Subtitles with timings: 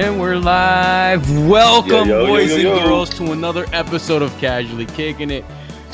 [0.00, 1.30] And we're live.
[1.46, 5.44] Welcome, Yo, yo, boys yo, and girls, to another episode of Casually Kicking It.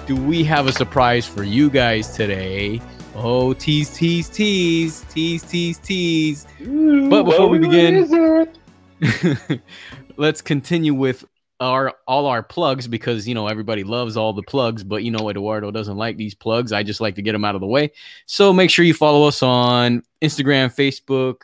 [0.06, 2.80] Do we have a surprise for you guys today?
[3.16, 6.46] Oh, tease, tease, tease, tease, tease, tease.
[6.60, 8.48] But before we begin-
[10.16, 11.24] Let's continue with
[11.58, 15.28] our all our plugs because you know everybody loves all the plugs, but you know
[15.28, 16.70] Eduardo doesn't like these plugs.
[16.70, 17.90] I just like to get them out of the way.
[18.26, 21.38] So make sure you follow us on Instagram, Facebook,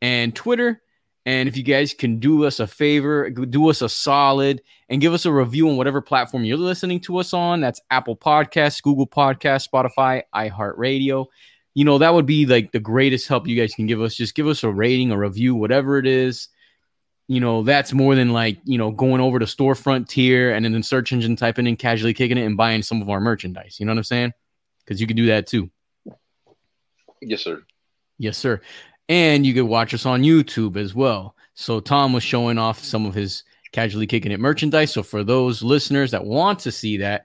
[0.00, 0.80] and Twitter.
[1.28, 5.12] And if you guys can do us a favor, do us a solid and give
[5.12, 7.60] us a review on whatever platform you're listening to us on.
[7.60, 11.26] That's Apple Podcasts, Google Podcasts, Spotify, iHeartRadio.
[11.74, 14.14] You know, that would be like the greatest help you guys can give us.
[14.14, 16.48] Just give us a rating, a review, whatever it is.
[17.26, 20.72] You know, that's more than like, you know, going over to storefront tier and then
[20.72, 23.76] the search engine typing in casually kicking it and buying some of our merchandise.
[23.78, 24.32] You know what I'm saying?
[24.82, 25.70] Because you can do that too.
[27.20, 27.62] Yes, sir.
[28.16, 28.62] Yes, sir.
[29.08, 31.34] And you could watch us on YouTube as well.
[31.54, 33.42] So Tom was showing off some of his
[33.72, 34.92] casually kicking it merchandise.
[34.92, 37.24] So for those listeners that want to see that,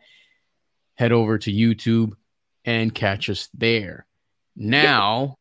[0.96, 2.14] head over to YouTube
[2.66, 4.06] and catch us there.
[4.56, 5.38] Now,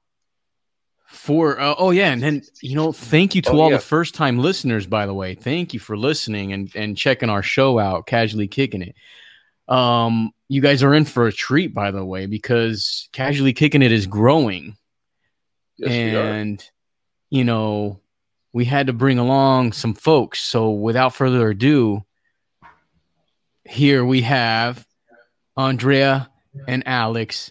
[1.07, 3.77] for uh, oh yeah, and then you know, thank you to Oh, all yeah.
[3.77, 4.87] the first time listeners.
[4.87, 8.83] By the way, thank you for listening and and checking our show out, casually kicking
[8.83, 8.95] it.
[9.73, 13.93] Um, you guys are in for a treat, by the way, because casually kicking it
[13.93, 14.77] is growing
[15.78, 16.70] Yes, and
[17.31, 18.01] you know
[18.53, 22.05] we had to bring along some folks so without further ado
[23.65, 24.87] here we have
[25.56, 26.28] andrea
[26.69, 27.50] and alex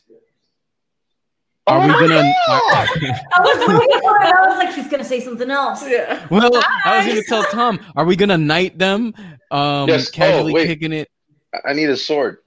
[1.67, 4.33] are we gonna I was waiting for it.
[4.35, 5.87] I was like, he's gonna say something else.
[5.87, 6.25] Yeah.
[6.29, 6.51] well
[6.85, 9.13] i was gonna tell tom are we gonna knight them
[9.51, 10.07] um Yes.
[10.09, 10.67] Oh, casually wait.
[10.67, 11.09] kicking it
[11.53, 12.37] I- I need a sword.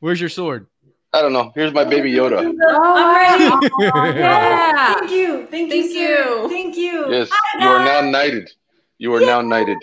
[0.00, 0.66] where's your sword
[1.14, 1.52] I don't know.
[1.54, 2.38] Here's my baby Yoda.
[2.40, 3.70] I'm ready.
[3.94, 4.94] Oh, yeah.
[4.94, 5.46] Thank you.
[5.46, 5.92] Thank, Thank you.
[5.92, 6.42] sir.
[6.42, 6.48] you.
[6.48, 7.12] Thank you.
[7.12, 7.30] Yes,
[7.60, 8.50] you are now knighted.
[8.98, 9.78] You are now knighted.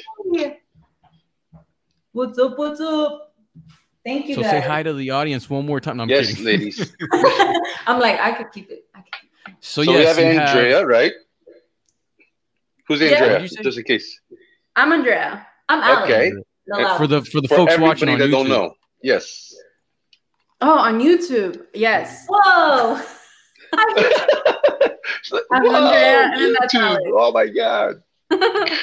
[2.12, 2.58] What's up?
[2.58, 3.34] What's up?
[4.06, 4.36] Thank you.
[4.36, 4.52] so guys.
[4.52, 6.94] say hi to the audience one more time no, i'm yes, kidding ladies.
[7.88, 8.86] I'm like, I could keep it.
[8.94, 9.56] I could keep it.
[9.62, 11.14] so, So, yes we have you Andrea, right?
[12.88, 13.22] Who's Andrea?
[13.22, 13.64] What'd you say?
[13.64, 14.20] Just in case.
[14.76, 15.48] I'm Andrea.
[15.70, 16.04] I'm Alex.
[16.04, 16.32] Okay.
[16.66, 18.32] The for the for the For folks watching on that YouTube.
[18.32, 18.74] don't know.
[19.04, 19.51] Yes.
[20.62, 21.66] Oh, on YouTube.
[21.74, 22.26] Yes.
[22.30, 22.94] Whoa.
[23.74, 26.98] Like, I'm "Whoa, Andrea, and that's YouTube.
[27.14, 28.04] Oh my god.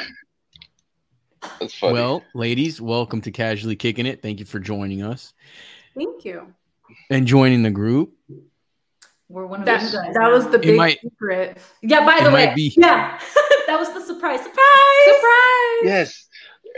[1.60, 1.92] That's funny.
[1.94, 4.22] Well, ladies, welcome to Casually Kicking It.
[4.22, 5.32] Thank you for joining us
[5.94, 6.52] Thank you.
[7.10, 8.12] and joining the group.
[9.28, 10.14] We're one of That, you guys.
[10.14, 11.58] that was the big might- secret.
[11.82, 12.04] Yeah.
[12.04, 12.46] By the way.
[12.46, 13.18] might be- Yeah.
[13.66, 14.40] that was the surprise.
[14.40, 15.04] Surprise.
[15.04, 15.84] Surprise!
[15.84, 16.27] yes.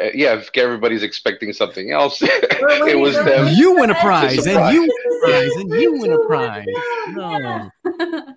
[0.01, 3.55] Uh, yeah, if everybody's expecting something else, it was them.
[3.55, 6.67] You win a prize, and you win a prize, and you win a prize.
[7.09, 7.71] No.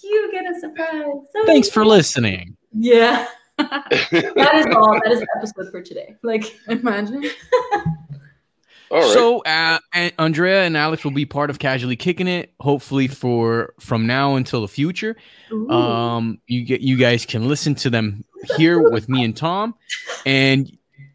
[0.00, 1.04] You get a surprise.
[1.32, 2.56] So Thanks for listening.
[2.72, 3.26] Yeah.
[3.58, 4.98] That is all.
[5.04, 6.14] That is the episode for today.
[6.22, 7.24] Like, Imagine.
[8.90, 9.12] All right.
[9.12, 13.74] So, uh, and Andrea and Alex will be part of Casually Kicking It, hopefully for
[13.80, 15.16] from now until the future.
[15.52, 15.68] ooh.
[15.68, 18.24] Um, you get you guys can listen to them
[18.56, 19.74] here with me and Tom,
[20.24, 20.70] and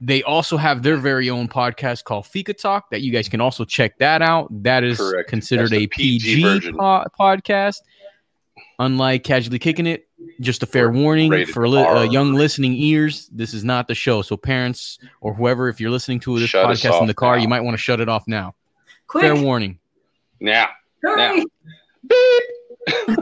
[0.05, 3.63] they also have their very own podcast called Fika Talk that you guys can also
[3.63, 4.47] check that out.
[4.63, 5.29] That is Correct.
[5.29, 7.77] considered That's a PG, PG po- podcast.
[8.79, 10.07] Unlike Casually Kicking It,
[10.41, 13.29] just a fair warning for li- uh, young listening ears.
[13.31, 14.21] This is not the show.
[14.21, 17.41] So parents or whoever, if you're listening to this Shut podcast in the car, now.
[17.41, 18.55] you might want to shut it off now.
[19.07, 19.23] quick.
[19.23, 19.79] Fair warning.
[20.41, 20.67] now.
[21.01, 21.45] hurry.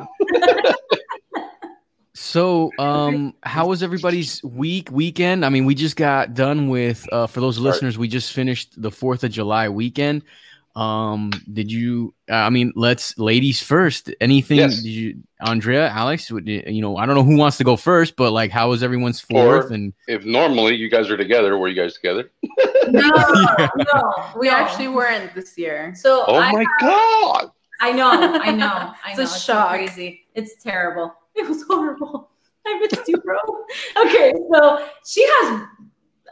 [2.21, 5.43] So, um, how was everybody's week, weekend?
[5.43, 8.91] I mean, we just got done with, uh, for those listeners, we just finished the
[8.91, 10.22] 4th of July weekend.
[10.75, 14.13] Um, did you, uh, I mean, let's, ladies first.
[14.22, 14.75] Anything, Yes.
[14.84, 18.16] did you, Andrea, Alex, you you know, I don't know who wants to go first,
[18.16, 19.72] but like, how was everyone's 4th?
[19.72, 22.31] Or- and If normally you guys are together, were you guys together?
[22.87, 24.53] No, no, We no.
[24.53, 25.93] actually weren't this year.
[25.96, 27.51] So Oh I, my god!
[27.79, 29.23] I know, I know, I It's know.
[29.23, 29.69] a so shock.
[29.72, 30.22] crazy.
[30.35, 31.13] It's terrible.
[31.35, 32.31] It was horrible.
[32.67, 33.37] I missed you, bro.
[33.97, 35.66] Okay, so she has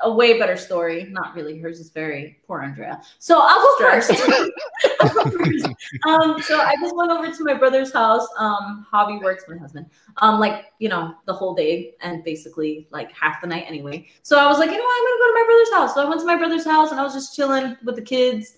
[0.02, 1.08] a way better story.
[1.10, 1.58] Not really.
[1.60, 3.02] Hers is very poor, Andrea.
[3.20, 4.12] So I'll go first.
[5.02, 5.68] I'll go first.
[6.08, 8.28] um, so I just went over to my brother's house.
[8.38, 9.88] Um, Hobby works, my husband.
[10.18, 14.08] Um, like you know, the whole day and basically like half the night anyway.
[14.22, 14.98] So I was like, you know, what?
[15.00, 15.94] I'm gonna go to my brother's house.
[15.96, 18.58] So I went to my brother's house and I was just chilling with the kids.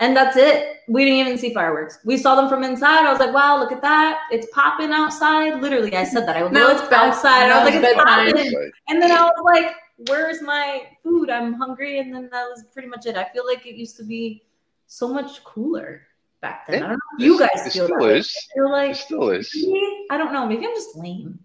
[0.00, 0.78] And that's it.
[0.88, 1.98] We didn't even see fireworks.
[2.04, 3.04] We saw them from inside.
[3.06, 4.20] I was like, wow, look at that.
[4.32, 5.60] It's popping outside.
[5.60, 6.36] Literally, I said that.
[6.36, 7.48] I was Now like, it's it's outside.
[7.48, 8.32] now I was like, it's it's bedtime.
[8.32, 8.70] popping.
[8.88, 9.74] And then I was like,
[10.08, 11.28] where's my food?
[11.28, 11.98] I'm hungry.
[12.00, 13.16] And then that was pretty much it.
[13.16, 14.42] I feel like it used to be
[14.86, 16.02] so much cooler
[16.40, 16.82] back then.
[16.82, 18.18] I don't know if you guys it feel still that way.
[18.18, 18.34] is.
[18.34, 19.52] I feel It still is.
[19.54, 20.46] maybe- I don't know.
[20.46, 21.38] Maybe I'm just lame.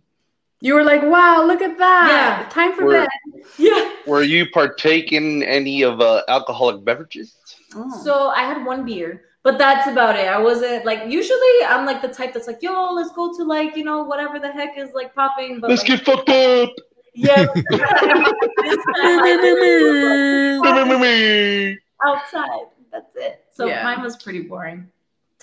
[0.62, 2.08] You were like, wow, look at that.
[2.10, 2.50] Yeah.
[2.50, 3.00] Time for We're-
[3.34, 3.44] bed.
[3.58, 3.92] Yeah.
[4.08, 7.36] Were you partaking any of uh, alcoholic beverages?
[7.76, 8.04] Oh.
[8.04, 10.28] So I had one beer, but that's about it.
[10.28, 13.76] I wasn't like usually I'm like the type that's like, yo, let's go to like,
[13.76, 15.60] you know, whatever the heck is like popping.
[15.60, 16.70] But Let's like, get fucked up.
[17.14, 17.46] yeah.
[17.46, 22.68] This time, like, outside.
[22.92, 23.44] That's it.
[23.54, 23.84] So Yeah.
[23.84, 24.90] mine was pretty boring.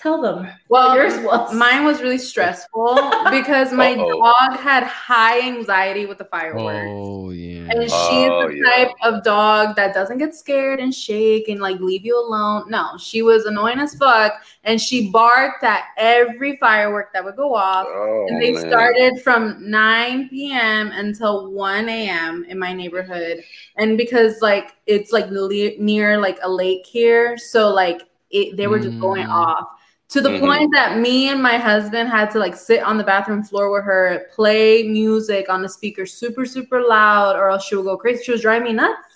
[0.03, 0.47] Tell them.
[0.67, 1.53] well, yours was.
[1.55, 2.95] Mine was really stressful
[3.31, 4.21] because my Uh-oh.
[4.49, 6.87] dog had high anxiety with the fireworks.
[6.89, 7.69] Oh yeah.
[7.71, 8.63] And she's Oh, the yeah.
[8.85, 12.69] type of dog that doesn't get scared and shake and like leave you alone.
[12.69, 14.33] No, she was annoying as fuck.
[14.65, 17.85] And she barked at every firework that would go off.
[17.87, 18.61] Oh, and they man.
[18.67, 20.91] started from 9 p.m.
[20.91, 22.43] until 1 a.m.
[22.49, 23.41] in my neighborhood.
[23.77, 28.01] And because like it's like le- near like a lake here, so like
[28.31, 29.29] it, they were just going Mm.
[29.29, 29.67] off
[30.13, 30.39] to the Mhm.
[30.39, 33.83] point that me and my husband had to like sit on the bathroom floor with
[33.83, 38.23] her, play music on the speaker super super loud, or else she would go crazy.
[38.23, 39.07] She was driving me nuts,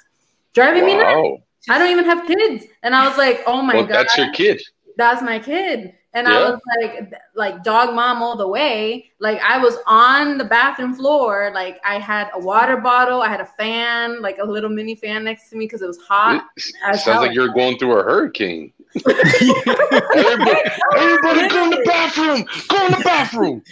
[0.54, 1.44] driving me nuts.
[1.70, 4.32] I don't even have kids, and I was like, oh my well, god, that's your
[4.34, 4.62] kid.
[4.98, 5.94] that's my kid.
[6.14, 9.12] And I was like, like dog mom all the way.
[9.20, 11.52] Like I was on the bathroom floor.
[11.54, 15.24] Like I had a water bottle, I had a fan, like a little mini fan
[15.26, 16.44] next to me because it was hot.
[16.84, 18.74] as Sounds like you're going through a hurricane.
[19.06, 20.62] Everybody,
[20.98, 22.46] everybody go in the bathroom.
[22.70, 23.64] Go in the bathroom.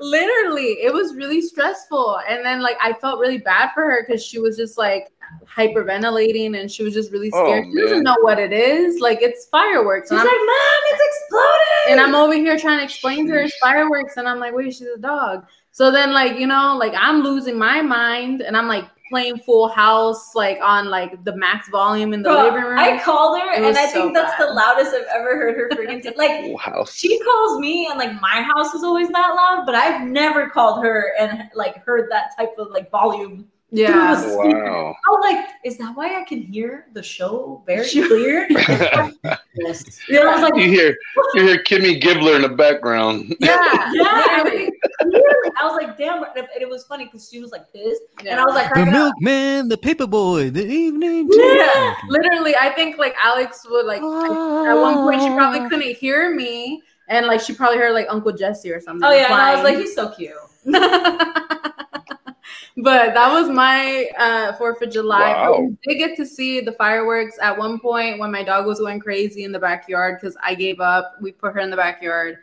[0.00, 2.18] Literally, it was really stressful.
[2.28, 5.12] And then like I felt really bad for her because she was just like
[5.46, 7.66] hyperventilating and she was just really Oh, scared.
[7.72, 9.00] she doesn't know what it is.
[9.00, 10.08] Like it's fireworks.
[10.08, 11.90] She's And like, I'm- Mom, it's exploding.
[11.90, 14.74] and I'm over here trying to explain to her it's fireworks, and I'm like, wait,
[14.74, 15.46] she's a dog.
[15.74, 19.68] So then, like, you know, like I'm losing my mind, and I'm like playing Full
[19.68, 22.78] House, like on like the max volume in the Bro, living room.
[22.78, 24.48] I called her, It and I so think that's bad.
[24.48, 26.02] the loudest I've ever heard her freaking.
[26.02, 26.86] T- like Wow.
[26.90, 30.82] she calls me, and like my house is always that loud, but I've never called
[30.82, 33.46] her and like heard that type of like volume.
[33.72, 34.94] Yeah, Wow.
[35.06, 38.46] I was like, is that why I can hear the show very clear?
[38.50, 39.98] yes.
[40.10, 40.94] Yeah, I was like, you hear
[41.34, 43.34] you hear Kimmy Gibbler in the background.
[43.40, 43.56] yeah,
[43.94, 44.04] yeah.
[44.04, 44.70] I literally.
[45.62, 46.22] was like, damn.
[46.22, 48.32] And it was funny because she was like pissed, Yeah.
[48.32, 51.28] and I was like, the milkman, the paper boy, the evening.
[51.32, 51.94] Yeah.
[52.08, 52.54] literally.
[52.56, 55.68] I think like Alex would like at one point she probably ah.
[55.70, 59.08] couldn't hear me, and like she probably heard like Uncle Jesse or something.
[59.08, 60.32] Oh yeah, and I was like, he's so cute.
[62.76, 65.32] but that was my uh Fourth of July.
[65.32, 65.60] Wow.
[65.60, 69.00] we did get to see the fireworks at one point when my dog was going
[69.00, 71.16] crazy in the backyard because I gave up.
[71.20, 72.38] We put her in the backyard.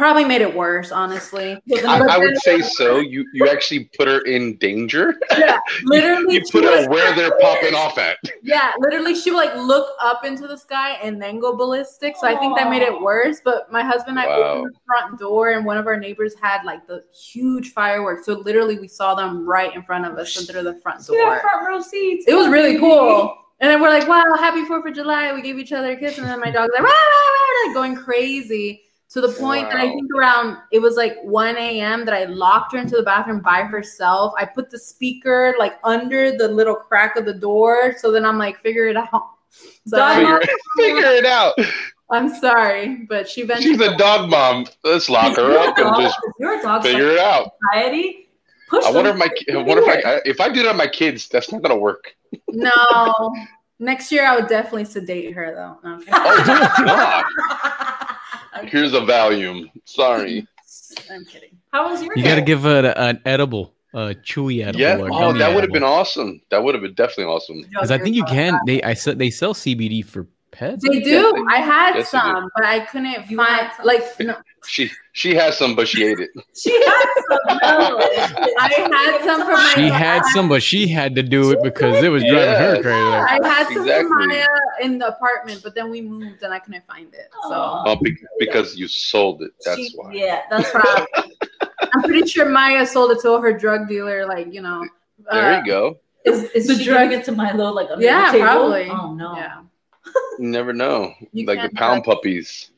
[0.00, 1.60] Probably made it worse, honestly.
[1.86, 3.00] I, I would say so.
[3.00, 5.20] You you actually put her in danger.
[5.36, 6.36] Yeah, literally.
[6.36, 8.16] You she put her was- where they're popping off at.
[8.42, 12.16] Yeah, literally, she would like look up into the sky and then go ballistic.
[12.16, 13.42] So I think that made it worse.
[13.44, 14.42] But my husband and I Wow.
[14.60, 18.24] opened the front door, and one of our neighbors had like the huge fireworks.
[18.24, 21.26] So literally, we saw them right in front of us through the front We have
[21.26, 21.40] door.
[21.40, 22.24] front row seats.
[22.26, 23.36] It was really cool.
[23.60, 25.34] And then we're like, wow, happy 4th of July.
[25.34, 26.16] We gave each other a kiss.
[26.16, 29.68] And then my dog's like, rah, rah, rah, like going crazy to the oh, point
[29.70, 32.04] that I think around, it was like 1 a.m.
[32.04, 34.32] that I locked her into the bathroom by herself.
[34.38, 37.94] I put the speaker like under the little crack of the door.
[37.98, 39.30] So then I'm like, figure it out.
[39.86, 40.44] So Dog.
[40.76, 41.54] Figure, it out.
[42.12, 43.76] I'm sorry, but she eventually.
[43.76, 44.66] She's a dog mom.
[44.84, 46.16] Let's lock her up and just
[46.82, 47.52] figure it out.
[47.74, 48.28] anxiety.
[48.68, 50.86] Push I wonder if my I wonder if I if I do that on my
[50.86, 52.14] kids, that's not gonna work.
[52.48, 53.34] no.
[53.80, 55.78] Next year, I would definitely sedate her though.
[55.82, 56.04] I'm.
[56.12, 56.44] Oh
[56.86, 58.06] God!
[58.68, 59.70] Here's a Valium.
[59.84, 60.46] Sorry.
[61.10, 61.50] I'm kidding.
[61.72, 62.16] How was your?
[62.16, 64.80] You got to give it a, an edible, a chewy edible.
[64.80, 64.98] Yeah.
[64.98, 66.40] or Oh, that would have been awesome.
[66.50, 67.62] That would have been definitely awesome.
[67.68, 68.58] Because I think you can.
[68.66, 70.26] They I said they sell CBD for
[70.60, 70.84] pets.
[70.86, 71.32] They do.
[71.32, 74.36] they- I had yes, some, but I couldn't You find had like no,
[74.66, 76.30] She she has some, but she ate it.
[76.62, 77.58] She had some.
[77.62, 77.98] No.
[78.66, 82.04] I had some for my She had some, but she had to do it because
[82.04, 82.82] it was driving her Yes.
[82.82, 82.96] crazy.
[82.98, 84.08] I had some Exactly.
[84.08, 84.46] for Maya
[84.82, 87.28] in the apartment, but then we moved and I couldn't find it.
[87.48, 87.84] So Aw.
[87.96, 88.00] Oh,
[88.38, 89.52] because you sold it.
[89.64, 90.12] That's She- why.
[90.12, 91.06] Yeah, that's probably.
[91.94, 94.86] I'm pretty sure Maya sold it to her drug dealer, like you know.
[95.32, 95.98] There uh, you go.
[96.24, 98.44] Is, is The she drug- giving it to Milo like under Yeah, the table?
[98.46, 98.90] probably.
[98.90, 99.34] Oh no.
[99.36, 99.62] Yeah.
[100.38, 101.14] You never know.
[101.32, 102.70] You like the can't pound puppies.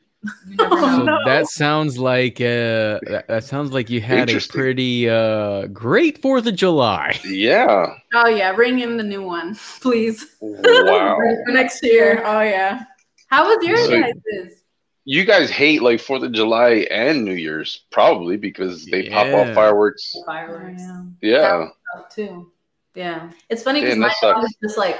[0.59, 0.97] Oh.
[0.97, 1.19] So no.
[1.25, 6.45] that sounds like uh, that, that sounds like you had a pretty uh, great Fourth
[6.47, 7.19] of July.
[7.25, 7.95] Yeah.
[8.13, 10.25] Oh yeah, bring in the new one, please.
[10.39, 11.17] Wow.
[11.45, 12.21] For next year.
[12.25, 12.83] Oh yeah.
[13.27, 14.59] How was your So- guys'?
[15.05, 19.53] You guys hate like Fourth of July and New Year's probably because they pop off
[19.53, 20.15] fireworks.
[20.25, 20.81] Fireworks.
[21.21, 21.67] Yeah.
[22.09, 22.53] too.
[22.95, 23.29] Yeah.
[23.49, 24.97] It's funny because Damn, my that dog is just like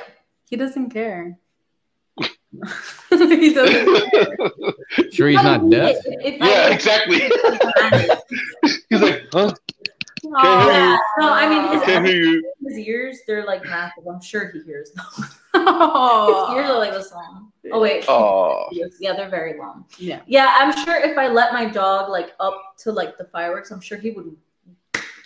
[0.50, 1.38] He doesn't care.
[3.12, 4.28] He doesn't care.
[5.12, 5.96] Sure, he's not deaf.
[6.06, 7.20] If I- yeah, exactly.
[8.90, 9.54] He's like, huh?
[10.24, 11.00] Can't Oh, hear you.
[11.20, 12.54] No, I mean his, Can't hear you.
[12.66, 14.06] his ears, they're like massive.
[14.08, 15.06] I'm sure he hears them.
[15.56, 16.48] Oh.
[16.50, 17.52] His ears are like this long.
[17.72, 18.06] Oh wait.
[18.08, 18.68] Oh,
[19.00, 19.86] Yeah, they're very long.
[19.98, 20.22] Yeah.
[20.26, 23.82] Yeah, I'm sure if I let my dog like up to like the fireworks, I'm
[23.82, 24.36] sure he would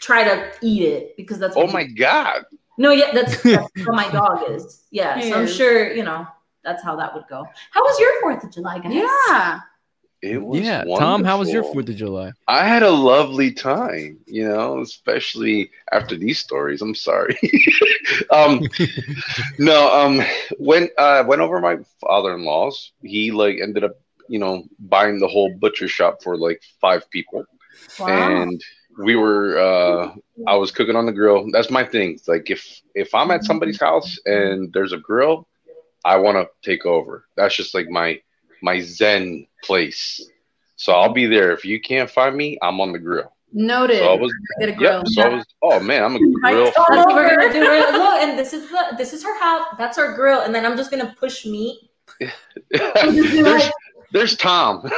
[0.01, 2.46] try to eat it because that's oh my God.
[2.77, 4.84] no, yeah, that's, that's what my dog is.
[4.91, 6.25] Yeah, so I'm sure you know
[6.67, 7.47] that's how that would go.
[7.71, 8.93] How was your Fourth of July, guys?
[8.93, 9.59] Yeah.
[10.21, 11.63] It was Yeah, Tom, how was your.
[11.63, 12.31] Fourth of July?
[12.47, 16.81] I had a lovely time, you know, especially after these stories.
[16.81, 17.38] I'm sorry.
[18.31, 18.62] um,
[19.59, 20.21] no, um,
[20.57, 23.95] when uh, went over my father-in-law's, he like ended up,
[24.27, 27.45] you know, buying the whole butcher shop for like five people,
[28.00, 28.07] Wow.
[28.07, 28.62] and
[28.97, 30.15] we were, uh,
[30.47, 31.47] I was cooking on the grill.
[31.51, 32.19] That's my thing.
[32.27, 35.47] Like if if I'm at somebody's house and there's a grill,
[36.07, 37.25] I want to take over.
[37.35, 38.21] That's just like my
[38.61, 40.25] my zen place.
[40.77, 41.51] So I'll be there.
[41.51, 43.33] If you can't find me, I'm on the grill.
[43.51, 43.99] Noted.
[43.99, 44.99] So I was, Get a grill.
[44.99, 45.07] yep.
[45.07, 46.65] So I was, oh man, I'm a grill.
[46.65, 47.59] That's we're gonna do.
[47.59, 49.65] We're look, and this is the this is her house.
[49.77, 51.77] That's our grill, and then I'm just gonna push meat.
[52.71, 53.69] there's,
[54.13, 54.81] there's Tom.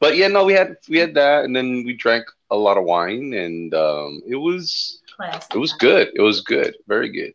[0.00, 2.84] but yeah, no, we had we had that, and then we drank a lot of
[2.84, 5.54] wine, and um, it was Classic.
[5.54, 6.08] it was good.
[6.14, 7.34] It was good, very good.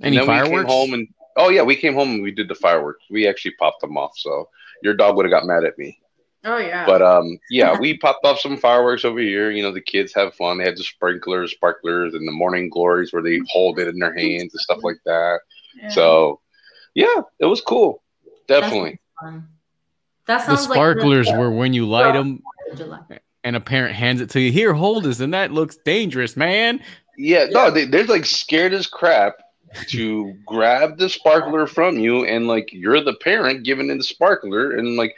[0.00, 0.70] Any and then we came fireworks?
[0.70, 3.04] home and oh yeah, we came home and we did the fireworks.
[3.10, 4.12] We actually popped them off.
[4.16, 4.48] So
[4.82, 5.98] your dog would have got mad at me.
[6.44, 6.86] Oh yeah.
[6.86, 9.50] But um, yeah, we popped off some fireworks over here.
[9.50, 10.58] You know, the kids have fun.
[10.58, 14.14] They had the sprinklers, sparklers, and the morning glories where they hold it in their
[14.14, 15.40] hands and stuff like that.
[15.74, 15.88] Yeah.
[15.88, 16.40] So,
[16.94, 18.02] yeah, it was cool.
[18.46, 19.00] Definitely.
[19.20, 19.48] Fun.
[20.26, 23.20] That the sparklers like were when you light them Fourth of July.
[23.44, 24.52] and a parent hands it to you.
[24.52, 26.82] Here, hold this, and that looks dangerous, man.
[27.16, 29.36] Yeah, no, they, they're like scared as crap
[29.88, 34.72] to grab the sparkler from you, and like you're the parent giving it the sparkler,
[34.76, 35.14] and like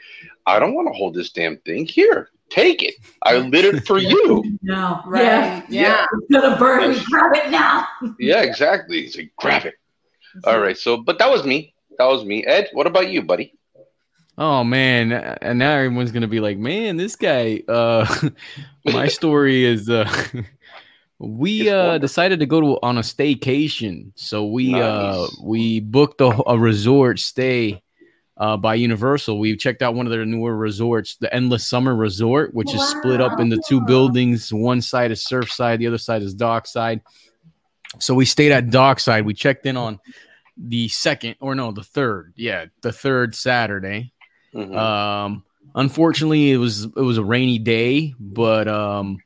[0.46, 1.86] I don't want to hold this damn thing.
[1.86, 2.94] Here, take it.
[3.22, 4.44] I lit it for you.
[4.62, 5.22] No, right.
[5.22, 6.06] Yeah, Yeah.
[6.12, 7.00] it's gonna burn me.
[7.10, 7.86] Grab it now.
[8.18, 9.00] Yeah, exactly.
[9.00, 9.74] It's like grab it.
[10.44, 10.76] All right.
[10.78, 11.74] So, but that was me.
[11.98, 12.44] That was me.
[12.46, 13.54] Ed, what about you, buddy?
[14.38, 17.62] Oh man, and now everyone's gonna be like, man, this guy.
[17.68, 18.06] Uh,
[18.86, 20.08] my story is uh,
[21.20, 26.42] we uh decided to go to on a staycation, so we uh we booked a,
[26.48, 27.82] a resort stay.
[28.36, 32.54] Uh, by Universal, we checked out one of their newer resorts, the Endless Summer Resort,
[32.54, 34.50] which is split up into two buildings.
[34.50, 37.02] One side is Surfside, the other side is Dockside.
[37.98, 39.26] So we stayed at Dockside.
[39.26, 40.00] We checked in on
[40.56, 42.32] the second, or no, the third.
[42.34, 44.10] Yeah, the third Saturday.
[44.54, 44.74] Mhm.
[44.74, 49.18] Um, unfortunately, it was it was a rainy day, but um,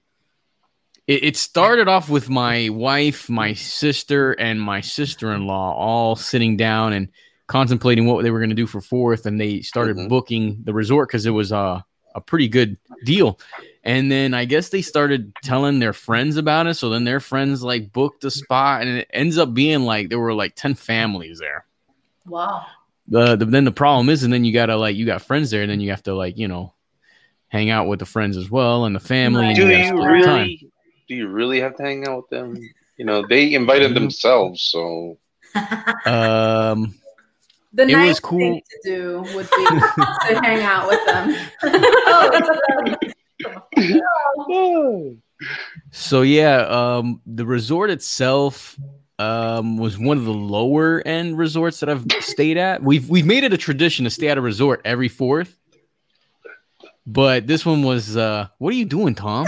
[1.06, 6.16] it, it started off with my wife, my sister, and my sister in law all
[6.16, 7.08] sitting down and
[7.46, 10.08] contemplating what they were going to do for fourth, and they started Mhm.
[10.08, 11.80] booking the resort because it was uh,
[12.14, 13.38] a pretty good deal.
[13.82, 16.74] And then I guess they started telling their friends about it.
[16.74, 20.18] So then their friends like booked a spot, and it ends up being like there
[20.20, 21.66] were like ten families there
[22.26, 22.64] Wow.
[23.08, 25.60] the, the then the problem is, and then you gotta like you got friends there,
[25.60, 26.72] and then you have to like you know
[27.48, 29.46] hang out with the friends as well and the family.
[29.48, 30.24] And do you you really?
[30.24, 30.70] time.
[31.08, 32.58] Do you really have to hang out with them?
[32.96, 33.94] You know, they invited Mhm.
[33.94, 35.18] themselves, so
[36.06, 36.94] Um,
[37.72, 38.38] the it nice was cool.
[38.38, 41.36] thing to do would be to hang out with them.
[44.48, 45.16] oh,
[45.90, 48.78] so yeah, um, the resort itself
[49.20, 52.82] um was one of the lower end resorts that I've stayed at.
[52.82, 55.56] We've we've made it a tradition to stay at a resort every fourth.
[57.06, 59.46] But this one was uh what are you doing, Tom?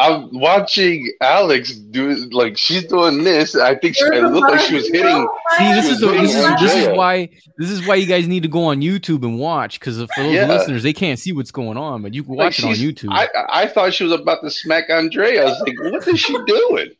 [0.00, 3.54] I'm watching Alex do like she's doing this.
[3.54, 5.28] I think she, it looked like she was hitting.
[5.58, 7.28] See, this is She was this is this is why
[7.58, 10.32] this is why you guys need to go on YouTube and watch because for those
[10.34, 10.46] Yeah.
[10.48, 13.08] listeners they can't see what's going on, but you can Like watch it on YouTube.
[13.12, 15.42] I I thought she was about to smack Andrea.
[15.42, 16.90] I was like, what is she doing?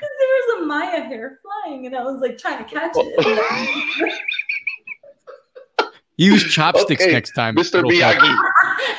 [0.00, 4.14] Because there was a Maya hair flying, and I was like trying to catch it.
[6.16, 7.78] Use chopsticks Okay, next time, Mr.
[7.78, 8.36] It'll Miyagi.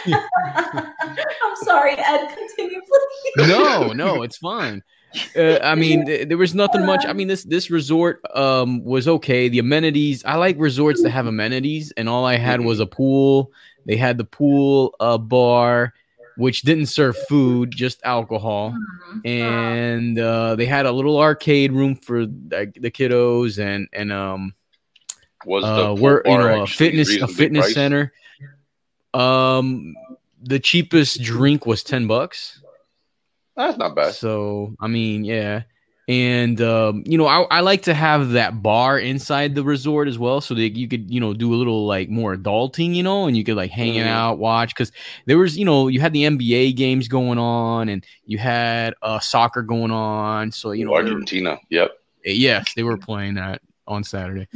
[0.56, 2.28] I'm sorry, Ed.
[2.36, 3.48] Continue, please.
[3.48, 4.84] no, no, it's fine.
[5.36, 7.06] Uh, I mean, th- there was nothing much.
[7.06, 9.50] I mean, this this resort um was okay.
[9.50, 13.52] The amenities, I like resorts that have amenities, and all I had was a pool.
[13.86, 15.94] They had the pool, a bar,
[16.38, 18.78] which didn't serve food, just alcohol,
[19.26, 24.54] and uh, they had a little arcade room for the, the kiddos, and and um
[25.46, 27.74] Was the uh, pool we're you know a fitness a fitness priced?
[27.74, 28.14] center.
[29.14, 29.94] Um,
[30.42, 32.62] the cheapest drink was ten bucks.
[33.56, 34.14] That's not bad.
[34.14, 35.64] So I mean, yeah,
[36.08, 40.18] and um, you know I, I like to have that bar inside the resort as
[40.18, 43.28] well so that you could you know do a little like more adulting you know
[43.28, 44.08] and you could like hanging Mhm.
[44.08, 44.92] out watch because
[45.26, 49.20] there was you know you had the nba games going on and you had uh
[49.20, 51.60] soccer going on so you know Argentina.
[51.70, 51.92] Yep.
[52.26, 54.48] yes they were playing that on saturday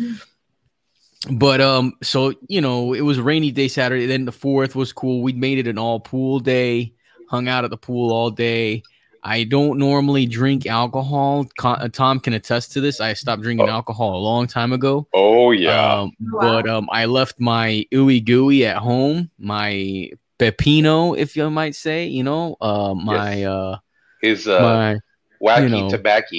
[1.32, 4.92] but um so you know it was a rainy day saturday then the fourth was
[4.92, 6.94] cool we made it an all pool day
[7.30, 8.84] hung out at the pool all day
[9.24, 13.70] i don't normally drink alcohol Co- uh, tom can attest to this i stopped drinking
[13.70, 13.72] Oh.
[13.72, 16.02] alcohol a long time ago Oh yeah.
[16.02, 16.40] um, Wow.
[16.42, 22.06] but um i left my ooey gooey at home my pepino if you might say
[22.08, 23.48] you know uh my Yes.
[23.48, 23.78] uh
[24.22, 25.00] His uh, my
[25.42, 25.90] wacky you know.
[25.90, 26.36] tobacco.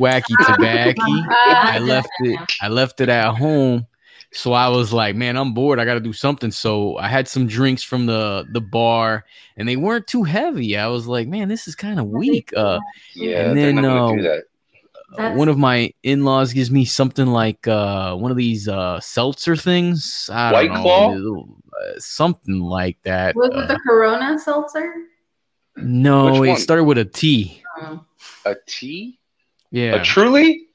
[0.00, 2.40] wacky tobacco I left it.
[2.60, 3.86] I left it at home.
[4.36, 5.78] So I was like, man, I'm bored.
[5.80, 6.50] I got to do something.
[6.50, 9.24] So I had some drinks from the the bar,
[9.56, 10.76] and they weren't too heavy.
[10.76, 12.52] I was like, man, this is kind of weak.
[12.56, 12.78] Uh,
[13.14, 14.44] Yeah, And then, not gonna uh, do that.
[15.16, 19.00] That's- one of my in laws gives me something like uh one of these uh
[19.00, 20.28] seltzer things.
[20.32, 21.14] I White don't Claw?
[21.14, 23.34] know, uh, something like that.
[23.36, 24.92] Was Uh, it the Corona seltzer?
[25.76, 27.62] no, it started with a T.
[27.80, 28.04] Oh,
[28.44, 29.18] A tea?
[29.70, 30.00] Yeah.
[30.00, 30.66] A truly?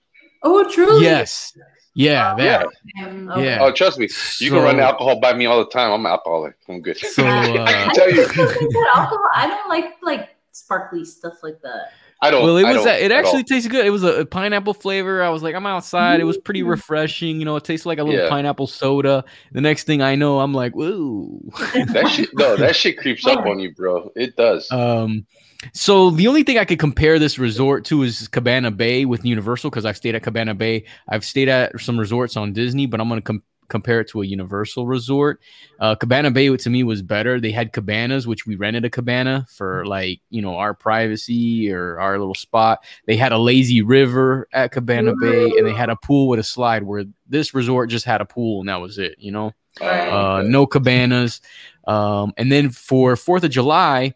[0.43, 1.03] oh truly?
[1.03, 1.55] yes.
[1.93, 2.35] Yeah.
[2.35, 2.67] That.
[3.03, 3.59] Um, Yeah.
[3.61, 4.07] Oh, trust me.
[4.39, 5.91] You can run So- alcohol by me all the time.
[5.91, 6.55] I'm an alcoholic.
[6.69, 6.97] I'm good.
[6.97, 8.23] So I uh, can tell you.
[8.23, 9.19] I don't alcohol.
[9.33, 11.91] I don't like like sparkly stuff like that.
[12.23, 12.43] I don't.
[12.43, 13.43] Well, it I was don't it actually all.
[13.45, 13.83] tasted good.
[13.83, 15.23] It was a, a pineapple flavor.
[15.23, 16.19] I was like, I'm outside.
[16.19, 16.69] It was pretty Mm.
[16.69, 17.39] refreshing.
[17.39, 18.29] You know, it tasted like a little Yeah.
[18.29, 19.25] pineapple soda.
[19.51, 21.41] The next thing I know, I'm like, woo.
[21.73, 22.29] that shit.
[22.33, 24.11] No, that shit creeps up on you, bro.
[24.15, 24.71] It does.
[24.71, 25.25] um,
[25.73, 29.69] so the only thing I could compare this resort to is Cabana Bay with Universal
[29.69, 30.85] because I've stayed at Cabana Bay.
[31.07, 34.25] I've stayed at some resorts on Disney, but I'm gonna com- compare it to a
[34.25, 35.39] Universal resort.
[35.79, 37.39] Uh, Cabana Bay to me was better.
[37.39, 41.99] They had cabanas, which we rented a cabana for like you know our privacy or
[41.99, 42.83] our little spot.
[43.05, 46.43] They had a lazy river at Cabana Bay, and they had a pool with a
[46.43, 46.83] slide.
[46.83, 49.15] Where this resort just had a pool and that was it.
[49.19, 51.41] You know uh, no cabanas.
[51.87, 54.13] Um, and then for Fourth of July,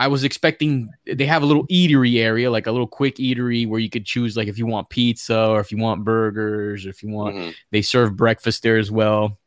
[0.00, 3.78] I was expecting they have a little eatery area, like a little quick eatery where
[3.80, 7.02] you could choose, like if you want pizza or if you want burgers, or if
[7.02, 7.36] you want.
[7.36, 7.54] Mhm.
[7.70, 9.38] They serve breakfast there as well,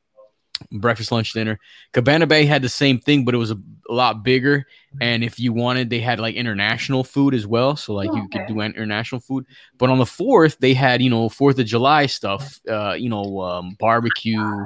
[0.72, 1.60] breakfast, lunch, dinner.
[1.92, 3.58] Cabana Bay had the same thing, but it was a,
[3.90, 4.66] a lot bigger.
[5.02, 8.46] And if you wanted, they had like international food as well, so like you could
[8.48, 9.46] do international food.
[9.80, 13.42] But on the fourth, they had you know Fourth of July stuff, uh, you know
[13.42, 14.66] um, barbecue.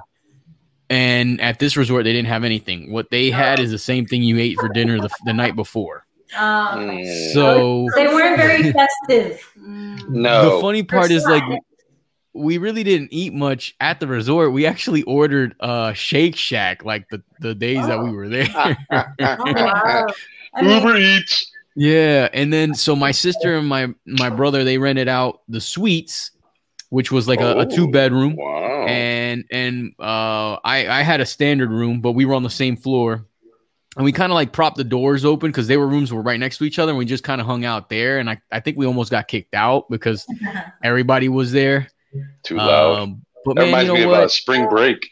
[0.89, 2.91] And at this resort, they didn't have anything.
[2.91, 6.06] What they had is the same thing you ate for dinner the, the night before.
[6.38, 7.04] Um.
[7.34, 9.41] So they weren't very festive.
[9.56, 10.56] No.
[10.56, 11.43] the funny part is like
[12.34, 14.52] we really didn't eat much at the resort.
[14.54, 18.47] We actually ordered uh Shake Shack like the, the days that we were there.
[18.54, 18.76] Oh,
[19.19, 20.06] wow.
[20.54, 21.52] I mean, Uber Eats.
[21.76, 26.32] yeah, and then so my sister and my my brother they rented out the suites,
[26.89, 28.86] which was like a, a Oh, two bedroom, Wow.
[28.88, 32.76] and and uh I I had a standard room, but we were on the same
[32.78, 33.26] floor.
[33.95, 36.39] And we kind of like propped the doors open because they were rooms were right
[36.39, 38.19] next to each other, and we just kind of hung out there.
[38.19, 40.23] And I, I think we almost got kicked out because
[40.84, 41.88] everybody was there.
[42.43, 43.00] Too loud.
[43.00, 44.32] Um, but that man, reminds you me know of uh, what?
[44.32, 45.10] spring break.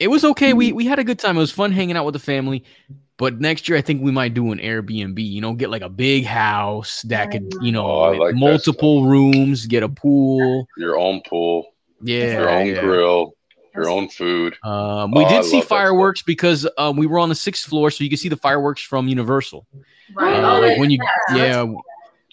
[0.00, 0.52] It was okay.
[0.52, 1.36] We we had a good time.
[1.36, 2.64] It was fun hanging out with the family.
[3.18, 5.18] But next year, I think we might do an Airbnb.
[5.18, 9.66] You know, get like a big house that could, you know, Oh, like multiple rooms,
[9.66, 10.68] get a pool.
[10.76, 11.66] Your own pool,
[12.00, 12.80] Yeah, your own yeah.
[12.80, 13.34] grill,
[13.74, 14.56] your own food.
[14.62, 17.90] Um, we Oh, I did see fireworks because um, we were on the sixth floor,
[17.90, 19.66] so you could see the fireworks from Universal.
[20.14, 20.34] right.
[20.34, 20.98] Uh, Oh, like when you,
[21.34, 21.82] yeah, yeah, when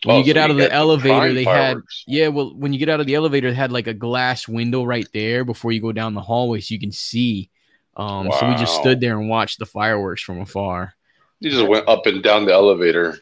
[0.07, 1.77] Oh, you get so out of the elevator, prime they had.
[2.05, 4.83] Yeah, well, when you get out of the elevator, it had like a glass window
[4.83, 7.49] right there before you go down the hallway, so you can see.
[7.97, 10.93] Um, so we just stood there and watched the fireworks from afar.
[11.39, 13.17] You just went up and down the elevator.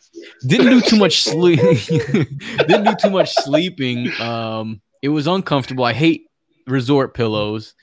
[0.45, 1.59] Didn't do too much sleep.
[1.87, 4.11] Didn't do too much sleeping.
[4.19, 5.83] Um, it was uncomfortable.
[5.83, 6.27] I hate
[6.67, 7.73] resort pillows.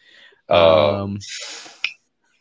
[0.49, 1.19] Uh, Um,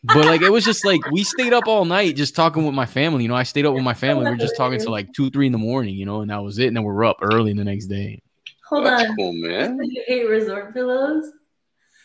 [0.02, 2.86] but like it was just like we stayed up all night just talking with my
[2.86, 3.22] family.
[3.24, 4.24] You know, I stayed up with my family.
[4.24, 5.94] We were just talking till like two, three in the morning.
[5.94, 6.68] You know, and that was it.
[6.68, 8.22] And then we we're up early the next day.
[8.68, 9.16] Hold that's on.
[9.16, 9.78] cool, man.
[9.82, 11.30] You hate resort pillows?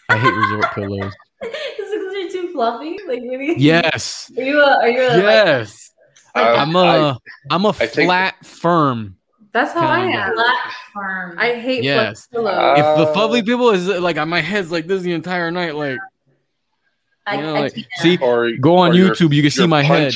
[0.09, 1.13] I hate resort pillows.
[1.79, 2.97] Is it because they're too fluffy?
[3.07, 3.55] Like maybe.
[3.57, 4.31] Yes.
[4.37, 4.77] Are you a?
[4.79, 5.09] Are you a?
[5.09, 5.91] Like, Yes.
[6.33, 7.19] I- I'm a
[7.51, 9.17] am a I think- flat firm.
[9.53, 10.33] That's how I am.
[10.33, 11.39] flat firm.
[11.39, 12.25] I hate Yes.
[12.25, 12.53] flex pillows.
[12.57, 15.75] Uh, If the fluffy people is like on my head's like this the entire night,
[15.75, 15.97] like
[17.25, 17.87] I, you know, I like can't.
[17.97, 20.13] see, Or go on or YouTube, you can see you're my head.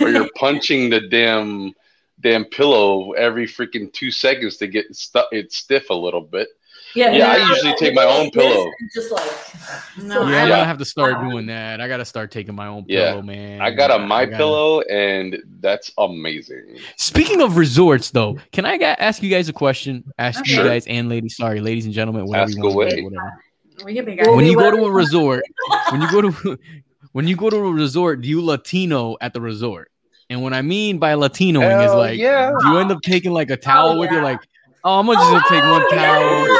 [0.00, 1.74] or you're punching the damn
[2.20, 5.26] damn pillow every freaking two seconds to get stuck.
[5.32, 6.48] It's stiff a little bit.
[6.94, 8.70] Yeah, Yeah, I usually take my own pillow.
[8.94, 9.30] Just like
[10.02, 10.48] No, Yeah, I'm Yeah.
[10.48, 11.80] gonna have to start doing that.
[11.80, 13.10] I gotta start taking my own Yeah.
[13.10, 13.60] pillow, man.
[13.60, 16.78] I got a I my gotta- pillow, and that's amazing.
[16.96, 20.04] Speaking of resorts, though, can I ask you guys a question?
[20.18, 23.02] Ask you guys and ladies, sorry, ladies and gentlemen, whatever Ask you want away.
[23.02, 23.44] whatever.
[23.84, 25.42] We get When you go to a resort,
[25.90, 26.58] when you go to
[27.12, 29.90] when you go to a resort, do you Latino at the resort?
[30.28, 32.52] And what I mean by Latinoing is like, yeah.
[32.60, 34.20] do you end up taking like a towel with you?
[34.20, 34.38] Like,
[34.84, 36.06] oh, I'm gonna just gonna take one Oh, yeah.
[36.06, 36.58] towel.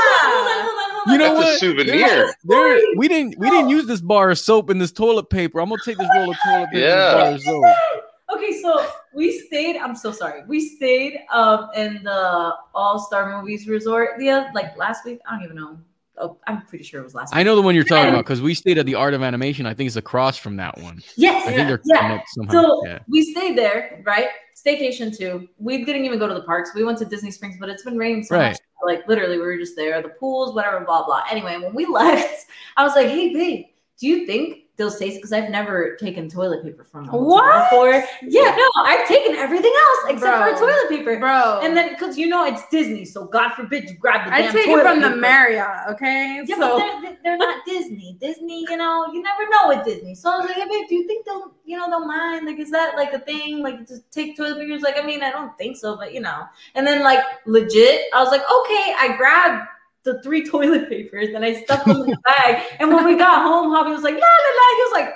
[1.06, 1.58] You know That's a what?
[1.60, 2.34] souvenir.
[2.44, 5.60] There, we didn't we didn't use this bar of soap and this toilet paper.
[5.60, 7.10] I'm gonna take this roll of toilet paper Yeah.
[7.12, 8.04] and bar of soap.
[8.36, 9.76] Okay, so we stayed.
[9.76, 10.42] I'm so sorry.
[10.46, 15.20] We stayed um in the All Star Movies Resort the oth- like last week.
[15.28, 15.78] I don't even know.
[16.22, 17.32] Oh, I'm pretty sure it was last.
[17.34, 17.46] I week.
[17.46, 18.10] know the one you're talking Yeah.
[18.10, 19.64] about because we stayed at the Art of Animation.
[19.64, 21.02] I think it's across from that one.
[21.16, 21.46] Yes.
[21.48, 21.96] I think they're Yeah.
[22.02, 22.52] connected somehow.
[22.52, 22.98] So yeah.
[23.08, 24.28] we stayed there, right?
[24.64, 25.48] Staycation too.
[25.58, 26.74] We didn't even go to the parks.
[26.74, 28.50] We went to Disney Springs, but it's been raining so Right.
[28.50, 28.58] much.
[28.84, 30.00] Like literally, we were just there.
[30.02, 31.22] The pools, whatever, blah blah.
[31.30, 32.46] Anyway, when we left,
[32.76, 33.66] I was like, "Hey, babe,
[33.98, 37.70] do you think they'll stay?" Because I've never taken toilet paper from a hotel What?
[37.70, 38.02] before.
[38.22, 40.54] Yeah, no, I've taken everything else except Bro.
[40.54, 41.18] for toilet paper.
[41.20, 41.60] bro.
[41.62, 44.52] And then, because you know it's Disney, so God forbid you grab the I damn
[44.52, 45.20] take it toilet from the paper.
[45.20, 46.42] Marriott, okay?
[46.46, 48.16] Yeah, so but they're, they're not Disney.
[48.20, 50.14] Disney, you know, you never know with Disney.
[50.14, 52.46] So I was like, hey, babe, do you think they'll, you know, they'll mind?
[52.46, 53.62] Like, is that like a thing?
[53.62, 54.78] Like, just take toilet paper?
[54.78, 56.44] Like, I mean, I don't think so, but you know.
[56.74, 59.66] And then, like, legit, I was like, okay, I grabbed
[60.04, 62.62] the three toilet papers and I stuffed them in the bag.
[62.78, 64.76] And when we got home, Hobby was like, la la la.
[64.76, 65.14] He was like,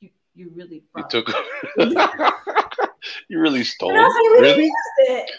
[0.00, 1.28] you, you really You took.
[3.28, 3.90] you really stole.
[3.90, 4.72] And I was like, we Really?
[4.98, 5.30] it.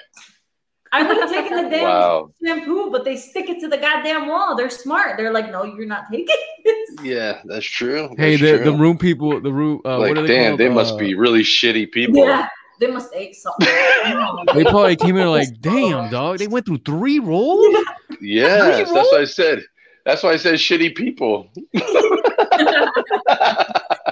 [0.91, 2.31] I would have taken the damn Wow.
[2.45, 4.55] shampoo, but they stick it to the goddamn wall.
[4.55, 5.17] They're smart.
[5.17, 6.27] They're like, no, you're not taking
[6.63, 6.89] this.
[7.03, 8.09] Yeah, that's true.
[8.17, 8.77] Hey, That's the, the true.
[8.77, 9.81] room people, the room.
[9.83, 10.59] Uh, like, what are they damn, called?
[10.59, 12.23] they must Uh, be really shitty people.
[12.23, 12.47] Yeah,
[12.79, 13.67] they must ate something.
[14.53, 16.37] They probably came in like, damn, dog.
[16.37, 17.75] They went through three rolls.
[18.21, 19.63] Yes, Three that's what I said.
[20.05, 21.49] That's why I said shitty people.
[21.73, 21.73] it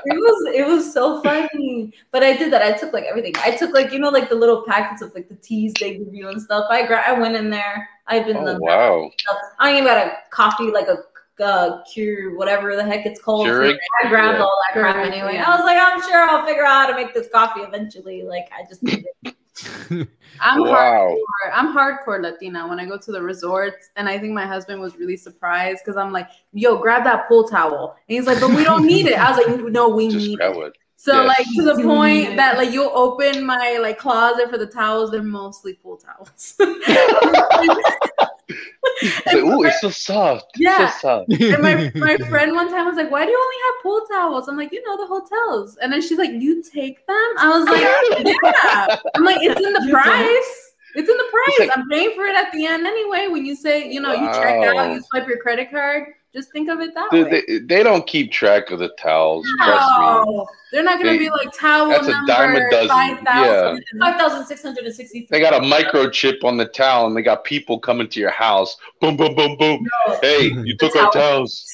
[0.06, 1.94] was it was so funny.
[2.12, 2.62] But I did that.
[2.62, 3.34] I took like everything.
[3.38, 6.14] I took like you know like the little packets of like the teas they give
[6.14, 6.66] you and stuff.
[6.70, 7.88] I gra- I went in there.
[8.08, 9.12] I've been Oh wow.
[9.20, 9.38] stuff.
[9.60, 10.98] I even got a coffee like a
[11.40, 13.48] uh, cure whatever the heck it's called.
[13.48, 13.78] Keurig?
[14.04, 14.44] I grabbed Yeah.
[14.44, 15.34] all that crap Keurig, anyway.
[15.36, 15.46] yeah.
[15.48, 18.24] I was like, I'm sure I'll figure out how to make this coffee eventually.
[18.24, 19.36] Like I just did it.
[20.42, 21.16] I'm Wow.
[21.16, 21.52] hardcore.
[21.54, 24.98] I'm hardcore Latina when I go to the resorts, and I think my husband was
[24.98, 28.64] really surprised because I'm like, "Yo, grab that pool towel," and he's like, "But we
[28.64, 30.72] don't need it." I was like, "No, we Just need grab it." one.
[30.96, 31.38] So Yes.
[31.38, 35.22] like to the point that like you'll open my like closet for the towels, they're
[35.22, 36.56] mostly pool towels.
[38.50, 40.46] It's like, Ooh, it's so soft.
[40.56, 40.90] It's Yeah.
[40.98, 41.32] so soft.
[41.42, 44.48] and my, my friend one time was like, Why do you only have pool towels?
[44.48, 45.78] I'm like, you know, the hotels.
[45.82, 47.30] And then she's like, You take them?
[47.38, 48.98] I was like, Yeah.
[49.16, 50.72] I'm like, it's in the You price.
[50.96, 51.60] It's in the price.
[51.68, 53.28] like- I'm paying for it at the end anyway.
[53.30, 54.94] When you say, you know, you check out, Wow.
[54.94, 57.44] you swipe your credit card, just think of it that Dude, way.
[57.48, 59.46] they, they don't keep track of the towels.
[59.60, 60.06] Trust me.
[60.06, 62.88] No, they're not gonna They- be like towel that's a number dime a dozen.
[62.90, 63.84] five thousand.
[64.00, 65.28] Five thousand six hundred and sixty-three.
[65.30, 68.76] They got a microchip on the towel, and they got people coming to your house.
[69.00, 69.88] Boom, boom, boom, boom.
[70.22, 71.66] Hey, you took our towels.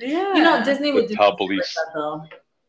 [0.00, 1.74] Yeah, You know, Disney would do Towel police.
[1.74, 2.22] that, though.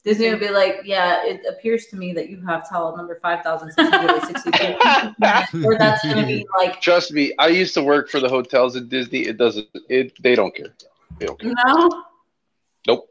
[0.04, 3.44] Disney would be like, "Yeah, it appears to me that you have towel number five
[3.44, 4.76] thousand six hundred sixty-three,
[5.64, 8.76] or that's going to be like." Trust me, I used to work for the hotels
[8.76, 9.22] at Disney.
[9.28, 9.68] It doesn't.
[9.90, 10.74] It they don't care.
[11.20, 11.54] They don't care.
[11.66, 12.04] no.
[12.88, 13.10] Nope.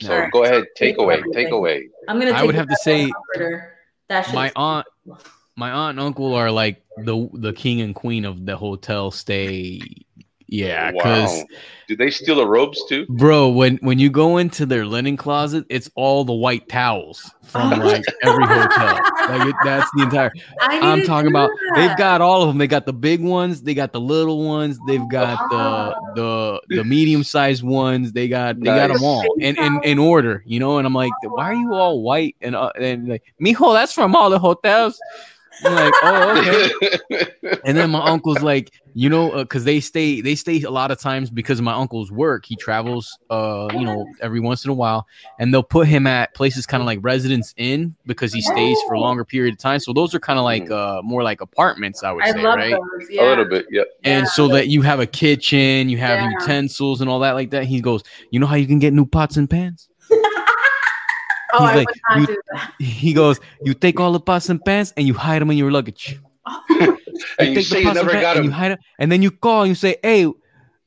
[0.00, 0.32] So Alright.
[0.32, 1.44] go ahead, take Take away, everything.
[1.44, 1.88] take away.
[2.08, 2.32] I'm gonna.
[2.32, 3.10] I would have to say
[4.08, 4.86] that my aunt
[5.56, 9.80] my aunt and uncle are like the the king and queen of the hotel stay.
[10.46, 11.44] Yeah, because wow.
[11.86, 13.06] Did they steal the robes too?
[13.08, 17.70] bro, when when you go into their linen closet, it's all the white towels from
[17.80, 18.98] like every hotel.
[19.28, 20.32] Like it, that's the entire.
[20.60, 21.50] I I'm talking do about.
[21.74, 22.58] They've got all of them.
[22.58, 23.62] They got the big ones.
[23.62, 24.78] They got the little ones.
[24.86, 28.12] They've got the the the medium sized ones.
[28.12, 30.42] They got they got them all in, in in order.
[30.46, 30.78] You know.
[30.78, 32.36] And I'm like, why are you all white?
[32.40, 34.98] And uh, and like, mijo, that's from all the hotels.
[35.64, 36.70] I'm like, oh okay.
[37.66, 41.00] And then my uncle's like, you know, because they stay, they stay a lot of
[41.00, 42.44] times because of my uncle's work.
[42.46, 45.06] He travels, uh, you know, every once in a while,
[45.38, 48.94] and they'll put him at places kind of like Residence Inn because he stays for
[48.94, 49.80] a longer period of time.
[49.80, 52.56] So those are kind of like uh more like apartments, I would I say, love
[52.56, 52.72] right?
[52.72, 53.08] those.
[53.18, 53.86] A little bit, yep.
[54.04, 54.30] And Yeah.
[54.32, 56.30] so that you have a kitchen, you have Yeah.
[56.40, 57.64] utensils and all that like that.
[57.64, 59.88] He goes, you know how you can get new pots and pans?
[61.58, 62.72] Oh, He's I like, would not you- do that.
[62.80, 65.70] He goes, you take all the pots and pans and you hide them in your
[65.70, 66.18] luggage.
[66.46, 66.60] Oh.
[67.38, 68.58] And you take say you pots and never pan got and you them.
[68.58, 70.26] hide it, and then you call and you say, "Hey,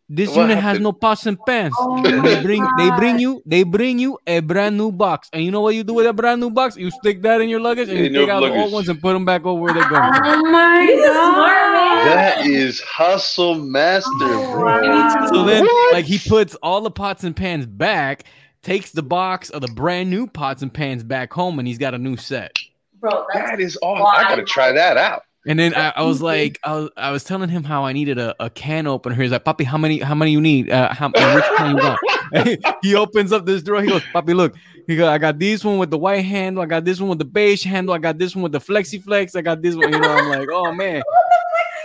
[0.10, 1.74] This What unit has no pots and pans.
[1.80, 5.30] Oh they my bring they bring you they bring you a brand new box.
[5.34, 6.78] And you know what you do with a brand new box?
[6.78, 8.88] You stick that in your luggage and you In your take out the old ones
[8.88, 10.12] and put them back over where they're going.
[10.24, 12.06] Oh my He's god.
[12.08, 14.64] That is hustle master, Oh, bro.
[14.88, 15.28] wow.
[15.34, 15.94] So then, What?
[15.94, 18.24] like, he puts all the pots and pans back,
[18.62, 21.94] takes the box of the brand new pots and pans back home, and he's got
[21.94, 22.58] a new set.
[23.00, 24.06] Bro, that's That is awesome.
[24.06, 25.24] I gotta try that out.
[25.48, 28.18] And then I, I was like, I was, I was telling him how I needed
[28.18, 29.16] a, a can opener.
[29.16, 30.70] He's like, Papi, how many, how many you need?
[30.70, 32.78] Uh, how and which kind you want?
[32.84, 33.82] he opens up this drawer.
[33.82, 34.56] He goes, Papi, look.
[34.88, 36.64] He goes, I got this one with the white handle.
[36.64, 37.94] I got this one with the beige handle.
[37.94, 39.36] I got this one with the flexi flex.
[39.36, 39.92] I got this one.
[39.92, 41.02] You know, I'm like, oh man.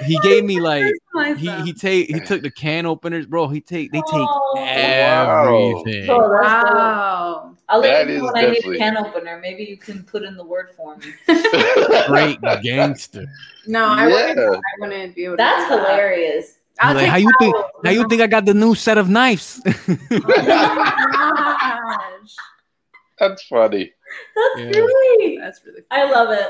[0.01, 0.93] He gave me like
[1.37, 3.49] he he take he took the can openers, bro.
[3.49, 6.07] He take they take Oh, everything.
[6.07, 6.75] Bro, that's dope.
[6.75, 7.57] Wow.
[7.69, 9.39] I'll let That you know when I need a can opener.
[9.41, 11.13] Maybe you can put in the word for me.
[12.07, 13.25] Great gangster.
[13.67, 14.39] No, I wouldn't.
[14.39, 15.37] I wouldn't be able to.
[15.39, 16.59] That's do hilarious.
[16.81, 17.55] I'll Like, how you think?
[17.55, 17.71] towels.
[17.85, 19.61] How you think I got the new set of knives?
[20.25, 21.57] Oh my
[22.21, 22.37] gosh.
[23.19, 23.93] That's funny.
[24.35, 24.71] That's Yeah.
[24.73, 25.39] great.
[25.41, 25.83] That's really.
[25.91, 26.49] I love it.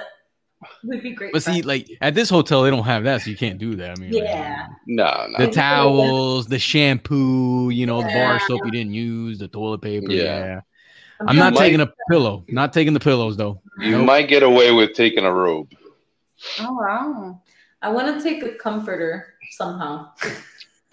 [0.85, 1.33] We'd be great.
[1.33, 1.67] but see, friends.
[1.67, 3.97] like at this hotel, they don't have that, so you can't do that.
[3.99, 4.67] I mean, like, Yeah.
[4.87, 5.45] No, no.
[5.47, 10.11] the towels, the shampoo, you know, the bar soap you didn't use, the toilet paper.
[10.11, 10.23] Yeah.
[10.23, 10.61] Yeah.
[11.27, 12.45] I'm not Might- taking a pillow.
[12.49, 13.61] Not taking the pillows though.
[13.79, 14.07] You Nope.
[14.07, 15.71] might get away with taking a robe.
[16.61, 17.41] Oh wow.
[17.81, 20.11] I want to take a comforter somehow.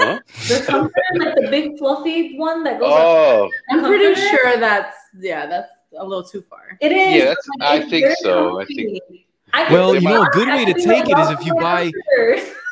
[0.01, 0.19] Huh?
[0.47, 2.91] The comforter, like the big fluffy one that goes.
[2.91, 4.29] up Oh, I'm pretty comforter?
[4.29, 5.45] sure that's yeah.
[5.47, 6.77] That's a little too far.
[6.79, 7.15] It is.
[7.15, 8.59] Yeah, that's- but I think so.
[8.59, 8.75] I comfy.
[8.75, 9.17] think- I can
[9.53, 12.55] Well, you know, a good way to take it is if you buy- comforters.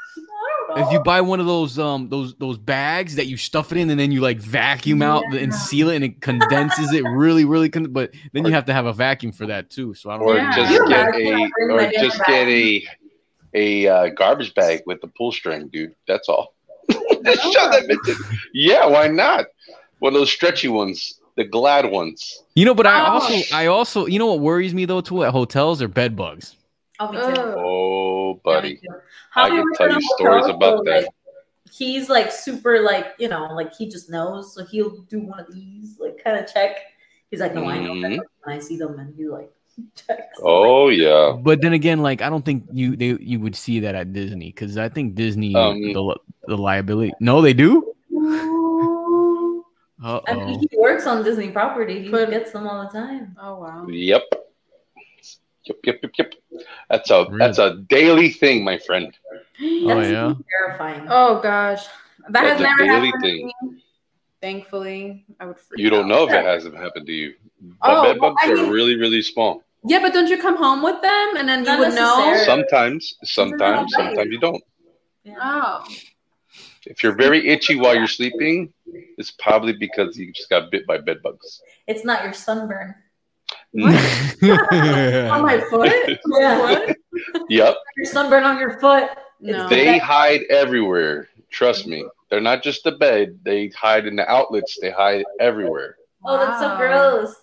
[0.70, 3.72] I don't If you buy one of those um those those bags that you stuff
[3.72, 7.04] it in and then you like vacuum out and seal it and it condenses it
[7.06, 9.94] really really con- but then you have to have a vacuum for that too.
[9.94, 10.56] So I don't or Yeah.
[10.56, 12.84] just You get imagine I a, bring or just get a,
[13.54, 15.96] a uh, garbage bag with the pull string, dude.
[16.06, 16.54] That's all.
[16.90, 18.38] Shut that bitch.
[18.54, 19.46] Yeah, why not?
[20.00, 22.44] One of those stretchy ones, the glad ones.
[22.56, 23.14] You know, but I Oh.
[23.14, 26.56] also I also you know what worries me though too at hotels are bed bugs.
[27.00, 27.42] Oh, me too.
[27.42, 27.56] Ugh.
[27.58, 28.78] Oh, buddy.
[28.78, 28.88] too.
[29.36, 31.04] I can tell you stories hotel, about so, that.
[31.04, 31.08] like,
[31.72, 35.54] he's like super like you know like he just knows, so he'll do one of
[35.54, 36.78] these like kind of check.
[37.30, 39.52] He's like, no, I know that when I see them, and he like
[39.96, 40.40] checks.
[40.42, 41.38] Oh yeah.
[41.40, 44.48] But then again, like I don't think you they you would see that at Disney
[44.48, 46.16] because I think Disney Um, the,
[46.48, 47.14] the liability.
[47.20, 47.94] No, they do.
[48.14, 48.54] Ooh.
[50.04, 50.68] Uh I mean, oh.
[50.70, 52.04] he works on Disney property.
[52.04, 53.36] He But- gets them all the time.
[53.42, 53.88] Oh wow.
[53.88, 54.22] Yep.
[55.68, 56.34] Yep, yep, yep, yep.
[56.90, 57.38] That's a Really?
[57.40, 59.14] that's a daily thing, my friend.
[59.62, 60.34] Oh yeah.
[60.68, 61.06] terrifying.
[61.10, 61.86] Oh gosh,
[62.30, 63.52] that That's has never daily happened thing.
[63.62, 63.82] to me.
[64.42, 66.08] Thankfully, I would freak You don't out.
[66.10, 67.34] know if it hasn't happened to you.
[67.60, 69.64] But Oh, bed bugs I are mean- really, really small.
[69.84, 72.36] Yeah, but don't you come home with them and then you would know?
[72.46, 74.64] Sometimes, sometimes, sometimes you don't.
[75.24, 75.36] Yeah.
[75.42, 75.86] Oh,
[76.86, 78.72] If you're very itchy while you're sleeping,
[79.18, 81.62] it's probably because you just got bit by bed bugs.
[81.88, 82.96] It's not your sunburn.
[83.78, 85.92] on my foot?
[86.40, 86.60] Yeah.
[86.60, 86.98] What?
[87.50, 87.76] Yep.
[87.98, 89.10] Your sunburn on your foot.
[89.40, 89.68] No.
[89.70, 91.30] They hide everywhere.
[91.52, 92.06] Trust me.
[92.30, 93.40] They're not just the bed.
[93.44, 94.78] They hide in the outlets.
[94.82, 95.96] They hide everywhere.
[96.26, 97.36] Oh, that's so gross.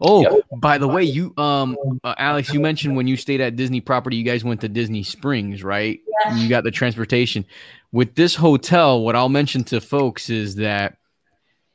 [0.00, 0.44] Oh, Yep.
[0.60, 4.16] by the way, you um uh, Alex, you mentioned when you stayed at Disney property,
[4.16, 6.00] you guys went to Disney Springs, right?
[6.24, 6.36] Yeah.
[6.36, 7.44] You got the transportation.
[7.92, 10.96] With this hotel, what I'll mention to folks is that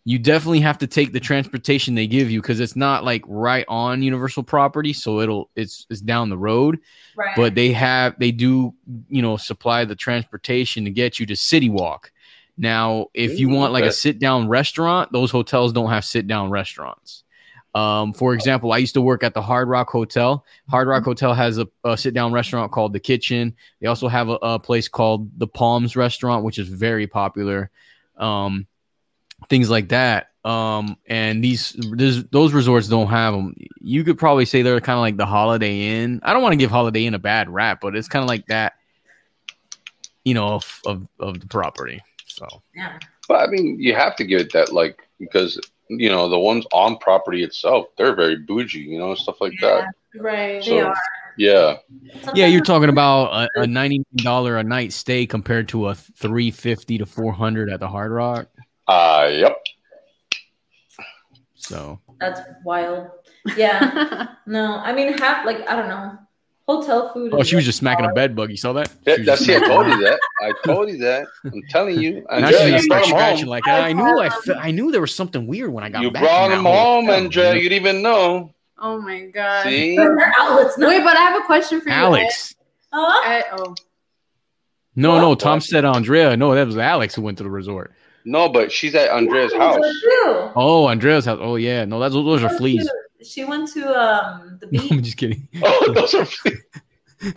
[0.05, 3.65] you definitely have to take the transportation they give you because it's not like right
[3.67, 6.79] on Universal property, so it'll it's it's down the road.
[7.15, 7.35] Right.
[7.35, 8.73] But they have they do
[9.09, 12.11] you know supply the transportation to get you to City Walk.
[12.57, 16.49] Now, if you want like a sit down restaurant, those hotels don't have sit down
[16.49, 17.23] restaurants.
[17.75, 20.43] Um, for example, I used to work at the Hard Rock Hotel.
[20.69, 23.55] Hard Rock Hotel has a, a sit down restaurant called The Kitchen.
[23.79, 27.69] They also have a, a place called The Palms Restaurant, which is very popular.
[28.17, 28.67] Um,
[29.47, 30.27] things like that.
[30.45, 33.55] Um, and these, this, those resorts don't have them.
[33.81, 36.21] You could probably say they're kind of like the Holiday Inn.
[36.23, 38.45] I don't want to give Holiday Inn a bad rap, but it's kind of like
[38.47, 38.73] that,
[40.23, 42.01] you know, of, of, of the property.
[42.25, 42.97] So yeah.
[43.27, 46.65] But I mean, you have to give it that, like, because, you know, the ones
[46.71, 49.93] on property itself, they're very bougie, you know, stuff like that.
[50.15, 50.63] Right.
[50.63, 50.95] So- They are.
[51.37, 51.77] Yeah.
[52.33, 56.51] yeah, you're talking about a, a ninety dollar a night stay compared to a three
[56.51, 58.49] fifty to four hundred at the Hard Rock.
[58.89, 59.55] Uh, yep.
[61.55, 63.07] So That's wild.
[63.55, 64.27] Yeah.
[64.47, 66.17] no, I mean, half like I don't know.
[66.67, 67.33] Hotel food.
[67.33, 68.51] oh, she was just smacking a bed bug.
[68.51, 68.91] You saw that?
[69.05, 69.63] Yeah, She that's just it.
[69.63, 70.19] I told you that.
[70.41, 71.25] I told you that.
[71.45, 72.21] I'm telling you.
[72.29, 73.49] Now Andrea, she's gonna start scratching home.
[73.49, 76.11] like I knew I, fe- I knew there was something weird when I got You
[76.11, 76.21] back.
[76.21, 77.55] brought him that home, Andrea.
[77.55, 78.53] You didn't even know.
[78.77, 79.63] oh my god.
[79.63, 79.95] See?
[79.97, 80.77] Their outlets.
[80.77, 80.87] No.
[80.89, 81.95] Wait, but I have a question for you.
[81.95, 82.53] Alex.
[82.93, 83.21] Huh?
[83.27, 83.37] Ed.
[83.37, 83.75] Ed- oh,
[84.95, 85.21] No, What?
[85.21, 85.35] no.
[85.35, 86.37] Tom said Andrea.
[86.37, 87.93] No, that was Alex who went to the resort.
[88.25, 89.79] No, but she's at Andrea's house.
[90.55, 91.39] Oh, Andrea's house.
[91.41, 92.89] Oh yeah, no, that's those are fleas.
[93.23, 94.91] She went to um the No, beach.
[94.91, 95.47] I'm just kidding.
[95.63, 96.61] Oh, those are fleas.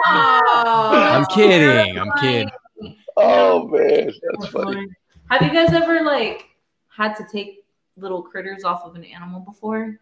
[0.00, 1.98] I'm kidding.
[1.98, 2.50] I'm kidding.
[3.16, 4.86] Oh man, that's funny.
[5.30, 6.46] Have you guys ever like
[6.88, 7.64] had to take
[7.96, 9.98] little critters off of an animal before?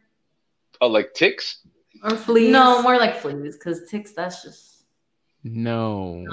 [0.81, 1.59] Oh, like ticks?
[2.03, 2.51] Or fleas.
[2.51, 4.13] No, more like fleas, because ticks.
[4.13, 4.85] That's just
[5.45, 6.25] No.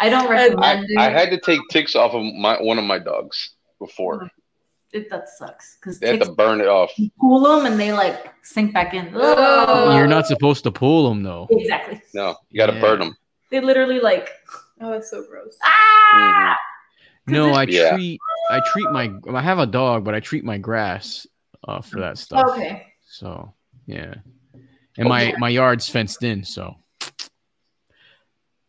[0.00, 0.98] I don't recommend it.
[0.98, 4.30] I had to take ticks off of my one of my dogs before.
[4.92, 5.10] it.
[5.10, 6.92] That sucks because They had ticks to burn it off.
[7.20, 9.10] pull them and they like sink back in.
[9.14, 9.96] Oh.
[9.96, 11.48] You're not supposed to pull them though.
[11.50, 12.00] exactly.
[12.14, 12.80] No, you got to Yeah.
[12.80, 13.16] burn them.
[13.50, 14.30] They literally like
[14.80, 15.56] Oh, that's so gross.
[15.64, 16.56] ah.
[17.26, 17.90] No, I Yeah.
[17.94, 21.26] treat I treat my I have a dog, but I treat my grass
[21.66, 22.50] uh, for that stuff.
[22.50, 22.86] Okay.
[23.08, 23.52] So
[23.86, 24.14] yeah,
[24.98, 26.76] and my my yard's fenced in, so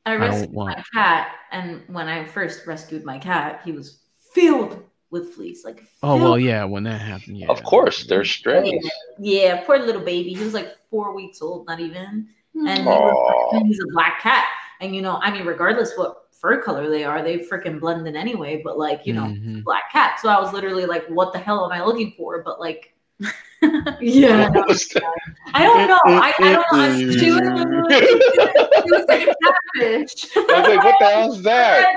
[0.06, 4.00] I don't rescued want- my cat, and when I first rescued my cat, he was
[4.34, 5.64] filled with fleas.
[5.66, 6.64] Like oh well, yeah.
[6.66, 7.48] When that happened, yeah.
[7.48, 8.88] Of course, they're strays.
[9.20, 10.34] Yeah, poor little baby.
[10.34, 12.28] He was like four weeks old, not even.
[12.56, 14.46] And he was, he's a black cat.
[14.82, 18.16] And you know, I mean, regardless what fur color they are, they freaking blend in
[18.16, 18.62] anyway.
[18.64, 19.64] But like, you know, Mhm.
[19.64, 20.20] black cat.
[20.22, 22.44] So I was literally like, what the hell am I looking for?
[22.44, 22.94] But like,
[24.02, 24.86] yeah, What?
[25.54, 26.00] I don't know.
[26.06, 26.64] I, I don't know.
[26.72, 30.28] I'm, she was she was like a catfish.
[30.36, 31.88] I was like, what the hell's that?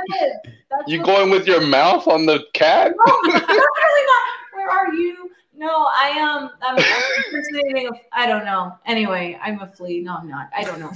[0.71, 2.93] That's You going with your mouth on the cat?
[2.97, 4.29] No, definitely not.
[4.55, 5.31] Where are you?
[5.57, 6.51] No, I am.
[6.63, 7.89] I'm impersonating.
[7.89, 8.73] A, I don't know.
[8.87, 10.01] Anyway, I'm a flea.
[10.01, 10.49] No, I'm not.
[10.57, 10.93] I don't know.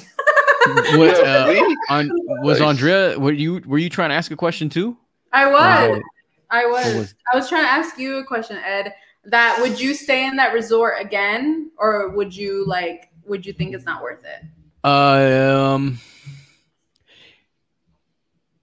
[0.96, 2.08] What, uh, on,
[2.44, 3.18] was Andrea?
[3.18, 4.96] Were you were you trying to ask a question too?
[5.32, 5.90] I was.
[5.90, 6.02] was-
[6.50, 6.94] I was.
[6.94, 8.94] was- I was trying to ask you a question, Ed.
[9.24, 13.08] That would you stay in that resort again, or would you like?
[13.26, 14.86] Would you think it's not worth it?
[14.88, 15.98] Um,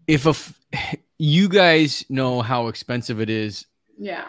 [0.08, 0.60] if a f-
[1.18, 3.66] you guys know how expensive it is
[3.98, 4.28] Yeah.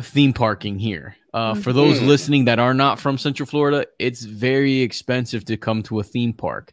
[0.00, 1.16] theme parking here.
[1.34, 2.06] Uh, for those Mhm.
[2.06, 6.32] listening that are not from Central Florida, it's very expensive to come to a theme
[6.32, 6.72] park.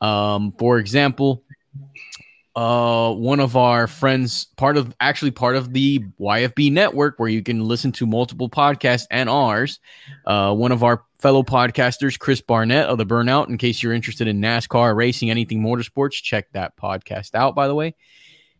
[0.00, 1.44] Um, for example,
[2.56, 7.42] uh, one of our friends, part of actually part of the YFB network, where you
[7.42, 9.78] can listen to multiple podcasts and ours.
[10.24, 13.50] Uh, one of our fellow podcasters, Chris Barnett of the Burnout.
[13.50, 17.54] In case you're interested in NASCAR racing, anything motorsports, check that podcast out.
[17.54, 17.94] By the way,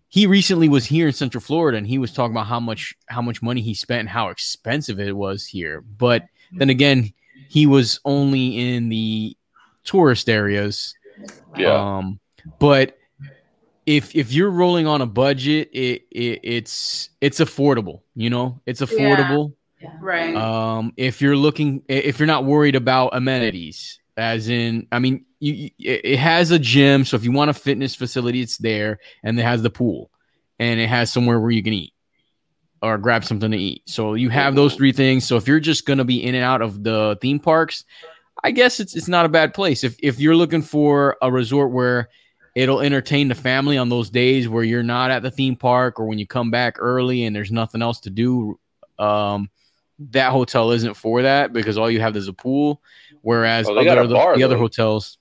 [0.09, 3.23] he recently was here in Central Florida, and he was talking about how much how
[3.23, 5.81] much money he spent and how expensive it was here.
[5.81, 7.15] But then again,
[7.49, 9.35] he was only in the
[9.85, 10.95] tourist areas.
[11.57, 11.97] Yeah.
[11.97, 12.21] Um,
[12.59, 12.99] but
[13.87, 18.03] if if you're rolling on a budget, it, it it's it's affordable.
[18.14, 19.55] You know, it's affordable.
[19.81, 19.90] Yeah.
[20.01, 20.35] Right.
[20.35, 25.53] Um, if you're looking, if you're not worried about amenities, as in, I mean, you,
[25.53, 28.99] you it it has a gym, so if you want a fitness facility, it's there,
[29.22, 30.11] and it has the pool,
[30.59, 31.92] and it has somewhere where you can eat
[32.83, 33.83] or grab something to eat.
[33.87, 35.27] So you have those three things.
[35.27, 37.85] So if you're just gonna be in and out of the theme parks,
[38.42, 39.85] I guess it's it's not a bad place.
[39.85, 42.09] If if you're looking for a resort where
[42.57, 46.07] it'll entertain the family on those days where you're not at the theme park or
[46.07, 48.59] when you come back early and there's nothing else to do,
[48.99, 49.51] um,
[49.99, 52.81] that hotel isn't for that because all you have is a pool.
[53.21, 55.19] Whereas Oh, other, a the, bar, the other hotels,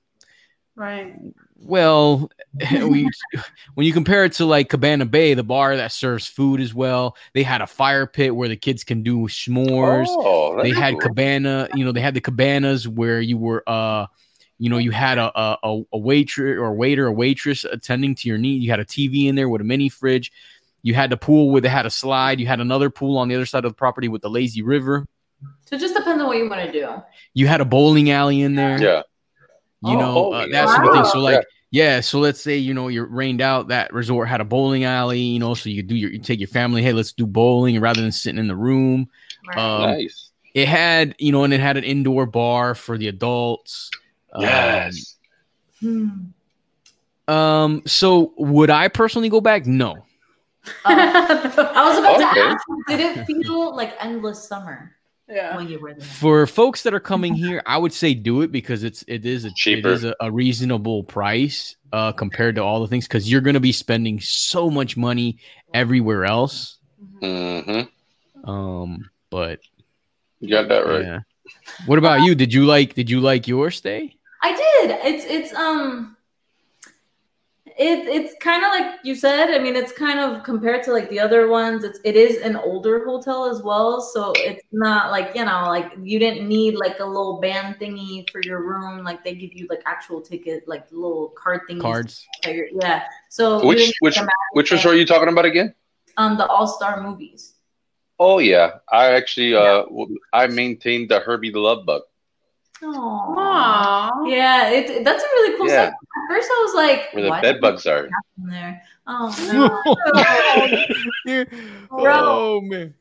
[0.76, 1.14] right.
[1.58, 2.30] well,
[2.72, 3.10] we,
[3.74, 7.18] when you compare it to like Cabana Bay, the bar that serves food as well,
[7.34, 11.02] they had a fire pit where the kids can do s'mores Oh, they had cool.
[11.02, 14.06] cabana you know they had the cabanas where you were uh
[14.58, 18.30] you know you had a a, a- a waitress or waiter or waitress attending to
[18.30, 18.62] your need.
[18.62, 20.32] You had a tv in there with a mini fridge.
[20.84, 22.40] You had the pool where they had a slide.
[22.40, 25.08] You had another pool on the other side of the property with the lazy river.
[25.66, 26.88] So it just depends on what you want to do.
[27.34, 28.80] you had a bowling alley in there.
[28.82, 29.02] Yeah.
[29.84, 31.06] you Oh, know uh, that sort of thing.
[31.06, 32.00] so like yeah.
[32.02, 35.40] so let's say you know you're rained out that resort had a bowling alley you
[35.40, 38.02] know so you could do your you take your family hey let's do bowling rather
[38.02, 39.10] than sitting in the room.
[39.48, 39.58] Right.
[39.58, 40.32] Um, nice.
[40.54, 43.90] it had you know and it had an indoor bar for the adults
[44.36, 45.18] Um, Yes.
[45.82, 46.08] Hmm.
[47.28, 50.04] um so would i personally go back no Um,
[50.86, 52.34] I was about Okay.
[52.42, 54.96] to ask, did it feel like endless summer
[55.28, 55.56] yeah.
[55.56, 56.02] when you were there?
[56.06, 59.46] for folks that are coming here i would say do it because it's it is
[59.46, 59.90] a Cheaper.
[59.90, 63.54] it is a, a reasonable price uh compared to all the things because you're going
[63.56, 65.38] to be spending so much money
[65.74, 66.78] everywhere else
[67.22, 68.50] Mm-hmm.
[68.50, 69.60] um but
[70.40, 71.04] You got that right.
[71.06, 71.20] yeah
[71.86, 74.16] what about you did you like did you like your stay
[74.46, 75.00] I did.
[75.04, 76.16] It's it's um
[77.66, 79.50] it it's kind of like you said.
[79.50, 81.84] I mean, it's kind of compared to like the other ones.
[81.84, 85.94] It's it is an older hotel as well, so it's not like you know like
[86.00, 89.04] you didn't need like a little band thingy for your room.
[89.04, 91.82] Like they give you like actual ticket, like little card thingies.
[91.82, 92.28] Cards.
[92.46, 93.04] Yeah.
[93.30, 95.74] So you Which which get which magic resort are you talking about again?
[96.18, 97.56] Um, the All Star movies.
[98.20, 99.86] Oh yeah, I actually uh
[100.32, 102.04] I maintained the Herbie the Love Bug.
[102.84, 103.34] Oh.
[103.38, 104.30] Aww.
[104.30, 105.86] Yeah, it, that's a really cool Yeah.
[105.86, 105.94] set.
[105.94, 108.06] At first, I was like, Where the bed bugs are.
[108.38, 108.82] in there?
[109.08, 109.30] Oh
[111.28, 111.42] no.
[111.92, 112.94] oh man.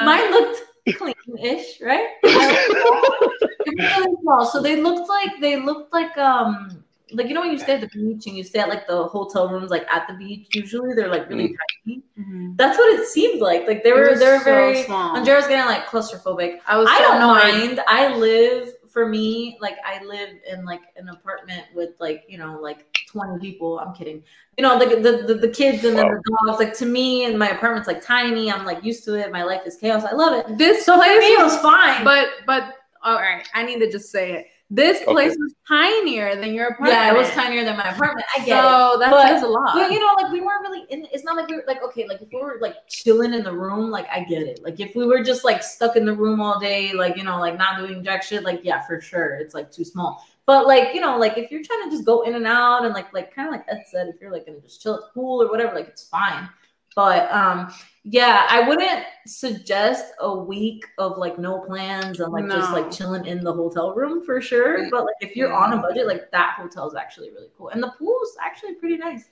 [0.00, 0.62] Mine looked
[0.96, 2.08] clean-ish, right?
[2.22, 4.44] It was really small.
[4.46, 6.81] So they looked like they looked like um
[7.14, 9.04] like you know when you stay at the beach and you stay at like the
[9.08, 10.48] hotel rooms like at the beach.
[10.54, 11.54] Usually they're like really
[11.86, 12.02] tiny.
[12.18, 12.56] Mhm.
[12.56, 13.66] That's what it seemed like.
[13.66, 14.82] Like they It were they were so very.
[14.84, 15.16] small.
[15.16, 16.60] Andrea was getting like claustrophobic.
[16.66, 17.68] I was I so don't annoyed.
[17.68, 17.80] mind.
[17.86, 22.58] I live for me, like I live in like an apartment with like, you know,
[22.60, 23.78] like 20 people.
[23.78, 24.22] I'm kidding.
[24.58, 26.20] You know, like the, the, the kids and then Wow.
[26.22, 26.58] the dogs.
[26.58, 28.52] Like to me and my apartment's like tiny.
[28.52, 29.32] I'm like used to it.
[29.32, 30.04] My life is chaos.
[30.04, 30.58] I love it.
[30.58, 32.04] This So for place me was was fine.
[32.04, 34.46] But but all right, I need to just say it.
[34.74, 36.94] This place was tinier than your apartment.
[36.94, 38.24] yeah, it was tinier than my apartment.
[38.34, 38.62] I get it.
[38.62, 39.74] so that But- says a lot.
[39.74, 41.06] But you know, like we weren't really in.
[41.12, 43.52] It's not like we were like okay, like if we were like chilling in the
[43.52, 44.62] room, like I get it.
[44.64, 47.38] Like if we were just like stuck in the room all day, like you know,
[47.38, 50.24] like not doing jack shit, like yeah, for sure, it's like too small.
[50.46, 52.94] But like you know, like if you're trying to just go in and out and
[52.94, 55.08] like like kind of like Ed said, if you're like gonna just chill at the
[55.12, 56.48] pool or whatever, like it's fine.
[56.94, 57.72] But um,
[58.04, 63.26] yeah, I wouldn't suggest a week of like no plans and like just like chilling
[63.26, 64.90] in the hotel room for sure.
[64.90, 67.82] But like if you're on a budget, like that hotel is actually really cool, and
[67.82, 69.22] the pool's actually pretty nice.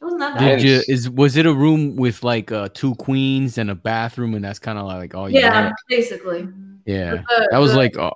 [0.00, 0.58] It wasn't that bad.
[0.58, 4.34] Did you is was it a room with like uh two queens and a bathroom
[4.34, 5.72] and that's kind of like all you Yeah, had?
[5.88, 6.48] basically
[6.86, 7.22] Yeah.
[7.28, 8.12] The- That was the- like oh,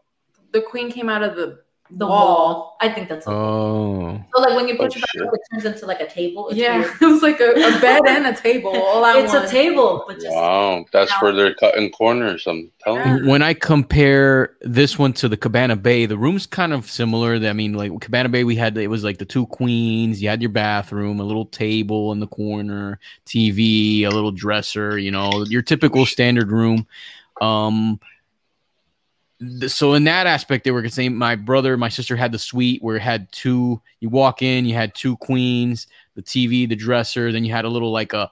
[0.53, 1.61] the queen came out of the
[1.95, 2.27] the Wall.
[2.27, 2.77] wall.
[2.81, 3.37] I think that's okay.
[3.37, 4.21] oh.
[4.35, 4.41] so.
[4.43, 6.49] Like when you put Oh, your back up, it turns into like a table.
[6.49, 6.79] It's yeah.
[6.81, 7.03] weird.
[7.03, 10.17] It was like a, a bed and a table all at it's a table, but
[10.17, 12.47] just Wow, that's where they're cutting corners.
[12.47, 13.31] I'm telling you.
[13.31, 17.35] when I compare this one to the Cabana Bay, the room's kind of similar.
[17.35, 20.23] I mean, like Cabana Bay, we had it was like the two queens.
[20.23, 24.99] You had your bathroom, a little table in the corner, TV, a little dresser.
[24.99, 26.87] You know, your typical standard room.
[27.41, 28.12] Um, th-
[29.67, 32.97] so in that aspect, they were saying my brother, my sister had the suite where
[32.97, 33.81] it had two.
[34.01, 37.33] You walk in, you had two queens, the TV, the dresser.
[37.33, 38.31] Then you had a little like a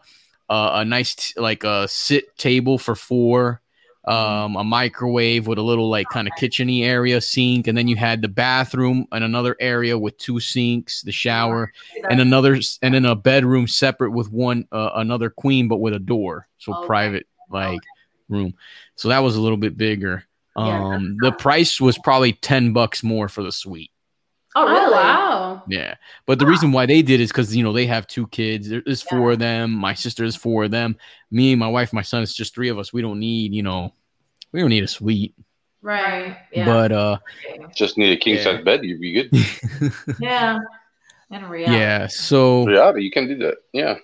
[0.48, 3.62] a, a nice t- like a sit table for four
[4.06, 7.96] um, a microwave with a little like kind of kitcheny area sink, and then you
[7.96, 11.70] had the bathroom and another area with two sinks, the shower,
[12.08, 15.98] and another and then a bedroom separate with one uh, another queen but with a
[15.98, 16.86] door, so Okay.
[16.86, 17.82] private like
[18.28, 18.54] room.
[18.96, 20.24] So that was a little bit bigger.
[20.57, 23.90] Yeah, Um, the price was probably ten bucks more for the suite.
[24.57, 24.92] oh Oh, really?
[24.92, 25.62] wow.
[25.68, 25.94] Yeah,
[26.26, 28.68] but the reason why they did is because you know they have two kids.
[28.68, 29.16] There- There's Yeah.
[29.18, 29.70] four of them.
[29.70, 30.96] My sister is four of them.
[31.30, 32.22] Me, my wife, my son.
[32.22, 32.92] It's just three of us.
[32.92, 33.94] We don't need you know,
[34.53, 35.34] we don't need a suite.
[35.82, 36.26] Right.
[36.30, 36.36] Right.
[36.53, 36.64] Yeah.
[36.66, 37.18] But uh,
[37.74, 38.42] Just need a king Yeah.
[38.42, 39.30] size bed, you'd be good.
[40.20, 40.59] yeah.
[41.30, 41.78] In reality.
[41.78, 42.07] yeah.
[42.09, 43.59] So Yeah, you can do that.
[43.72, 43.94] Yeah.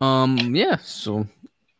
[0.00, 0.76] um, yeah.
[0.76, 1.26] So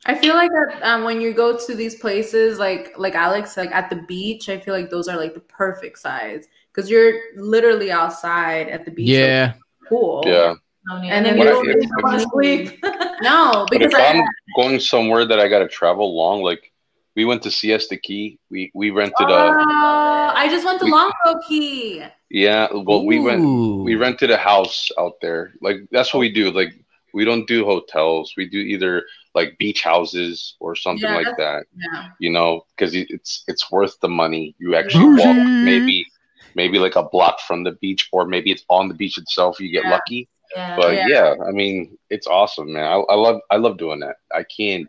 [0.08, 3.70] I feel like that um, when you go to these places, like like Alex, like
[3.72, 7.90] at the beach, I feel like those are like the perfect size because you're literally
[7.92, 9.08] outside at the beach.
[9.08, 9.52] like, yeah,
[9.88, 10.22] pool.
[10.26, 10.54] Yeah.
[10.90, 12.80] And then you you- don't if- want to sleep.
[13.20, 14.24] No, But because if I, I'm
[14.56, 16.72] going somewhere that I got to travel long, like
[17.16, 20.92] we went to Siesta Key, we we rented oh, a I just went to we-
[20.92, 22.04] Longboat Key.
[22.30, 22.68] yeah.
[22.72, 23.42] Well, we went
[23.84, 25.52] we rented a house out there.
[25.60, 26.50] Like that's what we do.
[26.52, 26.72] Like
[27.12, 28.34] we don't do hotels.
[28.36, 29.02] We do either
[29.34, 31.64] like beach houses or something Yeah, like that.
[31.76, 32.08] Yeah.
[32.18, 34.54] You know, because it's it's worth the money.
[34.58, 36.06] You actually walk maybe
[36.54, 39.60] maybe like a block from the beach, or maybe it's on the beach itself.
[39.60, 39.90] You get Yeah.
[39.90, 40.28] lucky.
[40.56, 40.76] yeah.
[40.76, 41.06] But Yeah.
[41.06, 41.34] yeah.
[41.46, 42.84] I mean, it's awesome, man.
[42.84, 44.16] I, I love I love doing that.
[44.34, 44.88] I can't.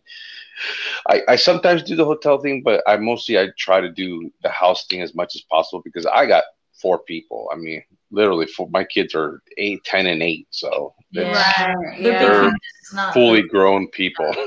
[1.09, 4.49] I, I sometimes do the hotel thing, but I mostly I try to do the
[4.49, 6.43] house thing as much as possible because I got
[6.81, 7.49] four people.
[7.53, 11.31] I mean, literally, four, my kids are eight, ten, and eight, so Yeah.
[11.31, 12.19] it's Yeah.
[12.19, 12.53] They're big
[12.83, 14.33] is not fully grown people.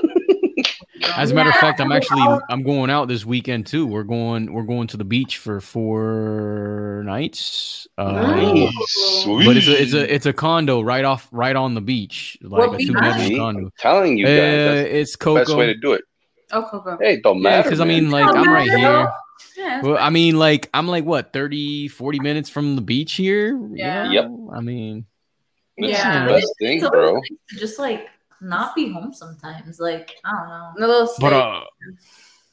[1.16, 3.86] As a matter of fact, I'm actually I'm going out this weekend too.
[3.86, 7.86] We're going we're going to the beach for four nights.
[7.98, 9.24] Um, Nice.
[9.26, 12.70] But it's a it's a it's a condo right off right on the beach, like
[12.70, 13.36] What a two bedroom Nice.
[13.36, 13.70] condo.
[13.78, 16.02] telling you Uh, guys, it's that's the best way to do it.
[16.52, 16.98] Oh, Coco.
[17.00, 17.62] Hey, don't matter.
[17.64, 19.10] because I mean, like I'm right here.
[19.56, 19.82] Yeah.
[19.82, 23.48] Well, I mean, like I'm like what 30, 40 minutes from the beach here.
[23.56, 24.04] you Yeah.
[24.04, 24.10] know?
[24.12, 24.30] Yep.
[24.56, 25.06] I mean,
[25.76, 26.26] It's yeah.
[26.26, 27.14] the best thing, It's always bro.
[27.14, 28.08] nice just like
[28.40, 29.78] not be home sometimes.
[29.80, 30.72] Like I don't know.
[30.76, 31.60] A little but uh,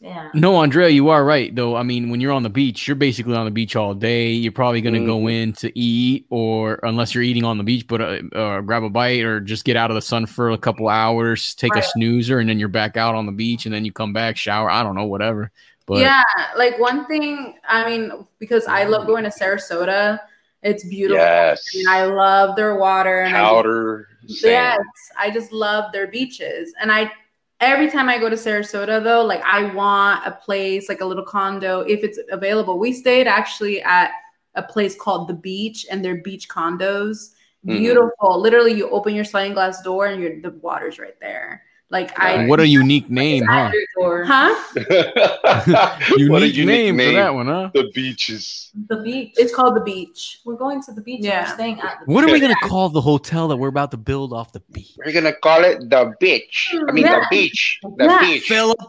[0.02, 0.30] Yeah.
[0.34, 1.76] No, Andrea, you are right though.
[1.76, 4.32] I mean, when you're on the beach, you're basically on the beach all day.
[4.32, 5.32] You're probably going to go Mhm.
[5.44, 8.90] in to eat, or unless you're eating on the beach, but uh, uh, grab a
[8.90, 12.40] bite or just get out of the sun for a couple hours, take a snoozer,
[12.40, 14.70] and then you're back out on the beach, and then you come back, shower.
[14.72, 15.52] I don't know, whatever.
[15.90, 16.24] But yeah,
[16.56, 20.20] like one thing, I mean, because I love going to Sarasota,
[20.62, 21.18] it's beautiful.
[21.24, 21.68] Yes.
[21.76, 23.22] And I love their water.
[23.22, 24.08] And I Powder.
[24.22, 24.80] Yes.
[25.18, 26.74] I just love their beaches.
[26.80, 27.12] And I
[27.60, 31.26] every time I go to Sarasota though, like I want a place, like a little
[31.26, 32.78] condo, if it's available.
[32.78, 34.12] We stayed actually at
[34.54, 37.34] a place called the beach and they're beach condos.
[37.66, 37.80] Mhm.
[37.80, 38.40] Beautiful.
[38.40, 41.64] Literally you open your sliding glass door and you're the water's right there.
[41.92, 43.72] Like I what a unique name, huh?
[43.98, 44.54] Or huh?
[44.76, 47.10] what a Unique, unique name, name.
[47.10, 47.72] for that one, huh?
[47.74, 48.72] The beaches.
[48.88, 49.34] the beach.
[49.38, 50.40] It's called the beach.
[50.46, 51.22] We're going to the beach.
[51.24, 51.48] Yeah.
[51.50, 53.98] We're staying at the What are we gonna call the hotel that we're about to
[53.98, 54.96] build off the beach?
[55.04, 56.76] We're gonna call it the beach.
[56.88, 57.22] I mean Yeah.
[57.22, 57.80] the beach.
[57.98, 58.20] The Yeah.
[58.22, 58.44] beach.
[58.44, 58.80] Philip,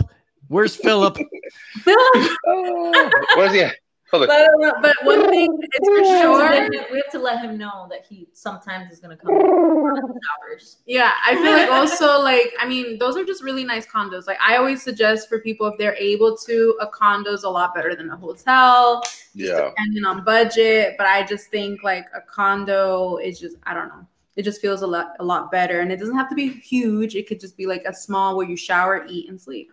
[0.48, 1.16] where's Philip?
[1.86, 3.60] Oh, where's he?
[3.62, 3.76] at?
[4.10, 4.28] Hold on.
[4.60, 6.92] But, but one thing it's for We have to sure.
[6.92, 10.78] we have to let him know that he sometimes is gonna come hours.
[10.86, 14.26] Yeah, I feel like also like I mean those are just really nice condos.
[14.26, 17.94] Like I always suggest for people if they're able to, a condo's a lot better
[17.94, 19.68] than a hotel, just Yeah.
[19.70, 20.96] depending on budget.
[20.98, 24.06] But I just think like a condo is just I don't know.
[24.36, 27.14] It just feels a lot a lot better, and it doesn't have to be huge.
[27.14, 29.72] It could just be like a small where you shower, eat, and sleep.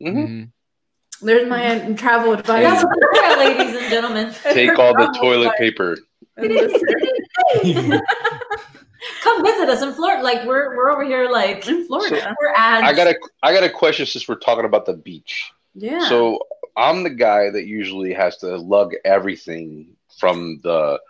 [0.00, 0.14] Mhm.
[0.14, 0.50] Mhm.
[1.22, 2.64] There's my travel advice.
[2.64, 4.34] That's what we're at, ladies and gentlemen.
[4.42, 5.58] Take all the toilet advice.
[5.58, 5.96] paper.
[9.22, 10.22] Come visit us in Florida.
[10.22, 12.34] Like we're we're over here like in Florida.
[12.40, 12.86] we're ads.
[12.86, 15.50] I got a I got a question since we're talking about the beach.
[15.74, 16.08] yeah.
[16.08, 16.40] So
[16.76, 21.00] I'm the guy that usually has to lug everything from the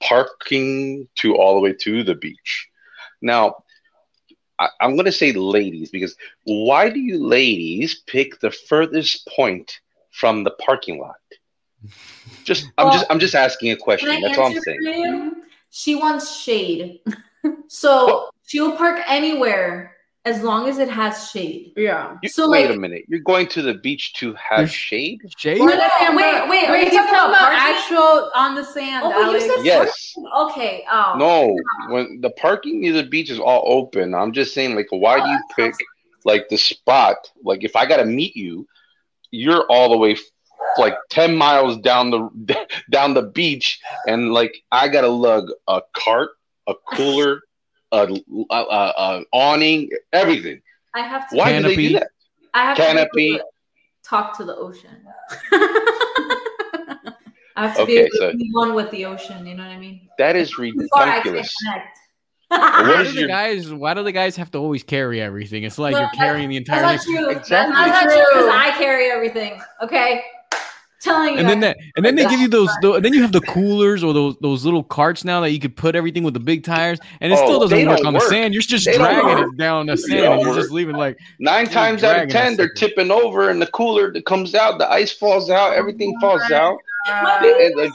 [0.00, 2.68] parking to all the way to the beach.
[3.20, 3.64] Now,
[4.60, 9.80] I, I'm going to say ladies because why do you ladies pick the furthest point
[10.10, 11.16] from the parking lot?
[12.44, 14.20] Just I'm just I'm just asking a question.
[14.20, 14.78] That's all I'm saying.
[14.82, 15.42] you?
[15.70, 17.00] She wants shade.
[17.68, 19.96] So she'll park anywhere
[20.26, 21.72] as long as it has shade.
[21.76, 22.16] yeah.
[22.22, 23.04] You- So, wait like- a minute.
[23.08, 25.20] You're going to the beach to have There's- shade?
[25.38, 25.58] Jay?
[25.58, 27.74] Or- Wait, wait, wait, wait, are you talking talking about about parking?
[27.74, 29.02] actual on the sand.
[29.06, 29.44] Oh, but you Alex.
[29.46, 30.14] said Yes.
[30.36, 30.84] Okay.
[30.90, 31.14] Oh.
[31.16, 31.56] No,
[31.92, 35.24] when the parking near the beach is all open, I'm just saying, like, why oh,
[35.24, 35.74] do you pick
[36.24, 37.16] like the spot?
[37.42, 38.66] Like, if I gotta meet you,
[39.30, 40.16] you're all the way
[40.76, 42.28] like ten miles down the
[42.90, 46.30] down the beach, and like I gotta lug a cart,
[46.66, 47.40] a cooler,
[47.92, 48.06] a,
[48.50, 50.60] a, a, a awning, everything.
[50.94, 51.36] I have to.
[51.36, 51.88] Why do they Canopy.
[51.88, 52.08] do that?
[52.54, 53.04] I have Canopy.
[53.04, 53.44] to be able to
[54.08, 54.90] talk to the ocean.
[57.56, 59.46] I have to be Okay, able to so- be one with the ocean.
[59.46, 60.08] You know what I mean?
[60.18, 61.54] That is Before I can ridiculous.
[61.64, 61.98] connect.
[62.48, 63.72] Why do the your- guys?
[63.72, 65.62] Why do the guys have to always carry everything?
[65.64, 67.28] It's like Well, you're carrying the entire That's not true.
[67.30, 67.74] Exactly.
[67.74, 68.12] That's not True.
[68.12, 69.60] true because I carry everything.
[69.82, 70.22] Okay,
[71.00, 71.38] telling you.
[71.40, 72.68] And then that, and then they give you those.
[72.82, 75.74] tho- then you have the coolers or those those little carts now that you could
[75.76, 78.20] put everything with the big tires, and it Oh, still doesn't work don't on the
[78.20, 78.54] sand.
[78.54, 80.58] You're just They dragging it down the sand, don't and you're work.
[80.60, 84.24] just leaving like Nine times out of ten, they're tipping over, and the cooler that
[84.26, 86.76] comes out, the ice falls out, everything falls out.
[87.08, 87.92] Uh, And, like,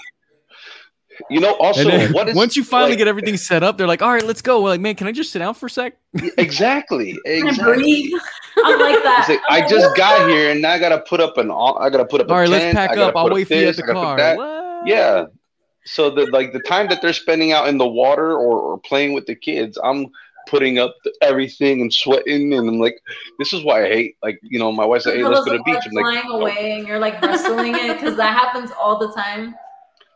[1.29, 3.87] you know, also, then what is once you finally like- get everything set up, they're
[3.87, 5.69] like, "All right, let's go." We're like, "Man, can I just sit down for a
[5.69, 5.97] sec?"
[6.37, 8.13] exactly, I exactly.
[8.63, 9.25] I'm like that.
[9.27, 12.05] Like, I'm I like, just got here and I gotta put up an I gotta
[12.05, 13.15] put up All a right, let's pack up.
[13.15, 14.35] I'll wait for you at the I gotta put car.
[14.35, 14.87] What?
[14.87, 15.25] Yeah.
[15.85, 19.13] So the like the time that they're spending out in the water or, or playing
[19.13, 20.07] with the kids, I'm
[20.47, 22.99] putting up the, everything and sweating and I'm like,
[23.39, 25.57] this is why I hate like you know my wife said, hey, let's go to
[25.57, 25.83] the beach.
[25.85, 26.39] I'm like, flying oh.
[26.41, 29.55] away and you're like wrestling it because that happens all the time.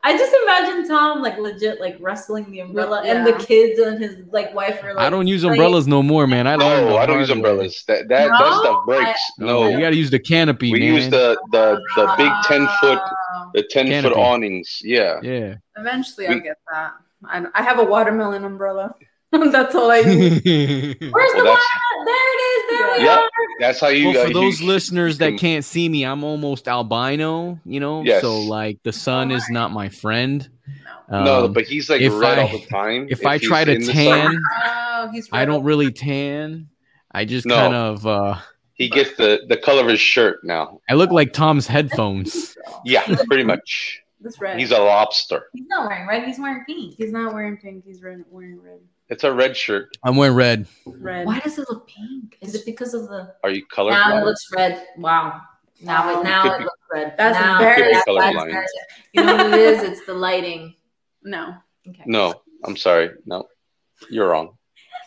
[0.01, 4.15] I just imagine Tom like legit like wrestling the umbrella and the kids and his
[4.31, 5.05] like wife are like.
[5.05, 6.47] I don't use like- umbrellas no more, man.
[6.47, 7.83] I learned no, I don't use umbrellas.
[7.87, 8.61] That that, that No?
[8.61, 9.19] stuff breaks.
[9.37, 10.93] No, No, you got to use the canopy, we man.
[10.95, 12.99] use the the the big ten foot
[13.53, 14.79] the ten foot awnings.
[14.83, 15.19] Yeah.
[15.21, 15.55] yeah.
[15.77, 16.93] Eventually, We- I'll get that.
[17.25, 18.95] I, I have a watermelon umbrella.
[19.51, 20.41] That's all I use.
[20.43, 20.95] Where's Well,
[21.35, 22.05] the that's- water?
[22.05, 22.69] There it is.
[22.79, 23.19] There we Yep.
[23.19, 23.29] are.
[23.59, 24.07] That's how you.
[24.09, 27.79] well, for uh, those you- listeners that can- can't see me, I'm almost albino, you
[27.79, 28.03] know.
[28.03, 28.21] Yes.
[28.21, 30.47] So like the sun is not my friend.
[31.11, 33.07] no, Um, but he's like if red I- all the time.
[33.09, 36.67] if I try to in the sun, tan, Oh, he's I don't really tan.
[37.11, 37.55] I just No.
[37.55, 38.35] kind of uh
[38.73, 40.79] he gets the the color of his shirt now.
[40.89, 42.55] I look like Tom's headphones.
[42.85, 43.99] Yeah, pretty much.
[44.21, 44.57] This red.
[44.59, 45.47] He's a lobster.
[45.53, 46.23] He's not wearing red.
[46.23, 46.95] He's wearing pink.
[46.97, 47.83] He's not wearing pink.
[47.85, 48.79] He's red, wearing red.
[49.09, 49.89] It's a red shirt.
[50.03, 50.67] I'm wearing red.
[50.85, 51.25] Red.
[51.25, 52.37] Why does it look pink?
[52.41, 53.33] Is it because of the?
[53.43, 53.91] Are you colorblind?
[53.91, 54.85] Now it looks red.
[54.97, 55.41] Wow.
[55.81, 57.15] Now it now it looks red.
[57.17, 57.83] That's now, embarrassing.
[57.85, 58.45] that's- that's Colorblind.
[58.45, 58.81] embarrassing.
[59.13, 59.83] You know what it is?
[59.83, 60.75] It's the lighting.
[61.23, 61.55] No.
[61.87, 62.03] Okay.
[62.05, 63.09] No, I'm sorry.
[63.25, 63.47] No,
[64.11, 64.55] you're wrong.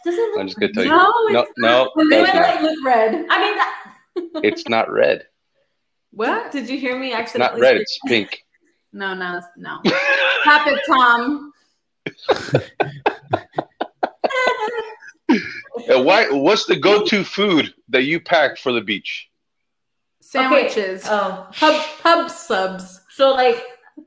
[0.05, 0.75] Does it look I'm just gonna red?
[0.75, 0.91] tell you.
[0.91, 2.55] No, No, it's no, The that's red not.
[2.55, 3.15] light look red.
[3.31, 5.27] I mean, that, It's not red.
[6.11, 6.51] What?
[6.51, 7.77] Did you hear me It's not red.
[7.77, 8.45] It's pink.
[8.93, 9.79] No, no, no.
[10.45, 11.53] Tap it, Tom.
[15.89, 16.29] Uh, why?
[16.31, 19.29] What's the go-to food that you pack for the beach?
[20.21, 21.03] Sandwiches.
[21.07, 23.01] Oh, Pub pub subs.
[23.11, 23.63] so like.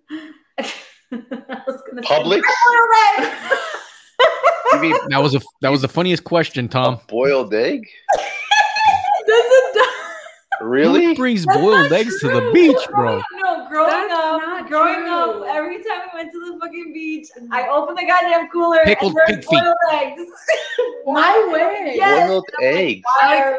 [0.59, 2.41] I was gonna Publix?
[4.73, 6.95] You mean That was a that was the funniest question, Tom.
[6.95, 7.85] a boiled egg?
[9.27, 9.85] Doesn't
[10.61, 11.05] Really?
[11.05, 13.03] Who brings That's boiled not eggs to the beach, bro?
[13.05, 13.44] Growing- No,
[13.75, 15.43] growing That's up, not growing true.
[15.43, 19.11] up, every time we went to the fucking beach, I opened the goddamn cooler Pickled
[19.11, 19.61] and there's pig feet.
[19.61, 20.21] boiled eggs.
[21.07, 21.93] No way.
[21.95, 22.27] Yes.
[22.29, 23.01] Boiled eggs.
[23.21, 23.57] Why-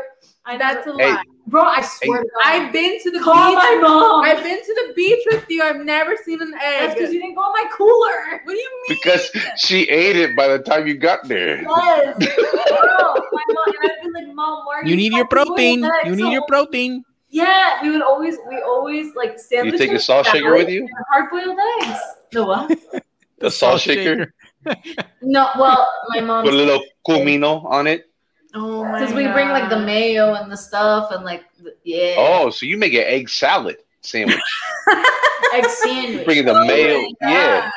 [0.49, 1.13] I That's a never- Hey.
[1.13, 1.23] lie.
[1.49, 1.63] bro.
[1.63, 2.43] I swear to God.
[2.45, 3.57] I've been to the call beach.
[3.59, 4.25] my mom.
[4.25, 5.61] I've been to the beach with you.
[5.63, 6.61] I've never seen an egg.
[6.61, 6.99] That's egg.
[6.99, 8.41] because you didn't go in my cooler.
[8.45, 8.99] what do you mean?
[9.03, 11.63] Because she ate it by the time you got there.
[11.63, 13.15] Yes, bro.
[13.33, 15.83] My mom and I'd be like, Mom, why are You need your protein.
[16.05, 17.05] You need So- your protein.
[17.37, 19.79] Yeah, we would always, we always like sandwiches.
[19.79, 20.89] You take a salt shaker with you?
[21.13, 21.99] Hard boiled eggs.
[22.33, 22.79] The what?
[23.39, 24.33] The salt shaker.
[25.21, 26.45] No, well, my mom.
[26.45, 28.09] Put a little cumino on it.
[28.55, 31.77] Oh, oh my Because we bring like the mayo and the stuff and like the,
[31.85, 34.41] yeah, Oh, so you make an egg salad sandwich.
[35.53, 36.25] egg sandwich.
[36.25, 37.05] Bring the Oh mayo.
[37.21, 37.71] Yeah.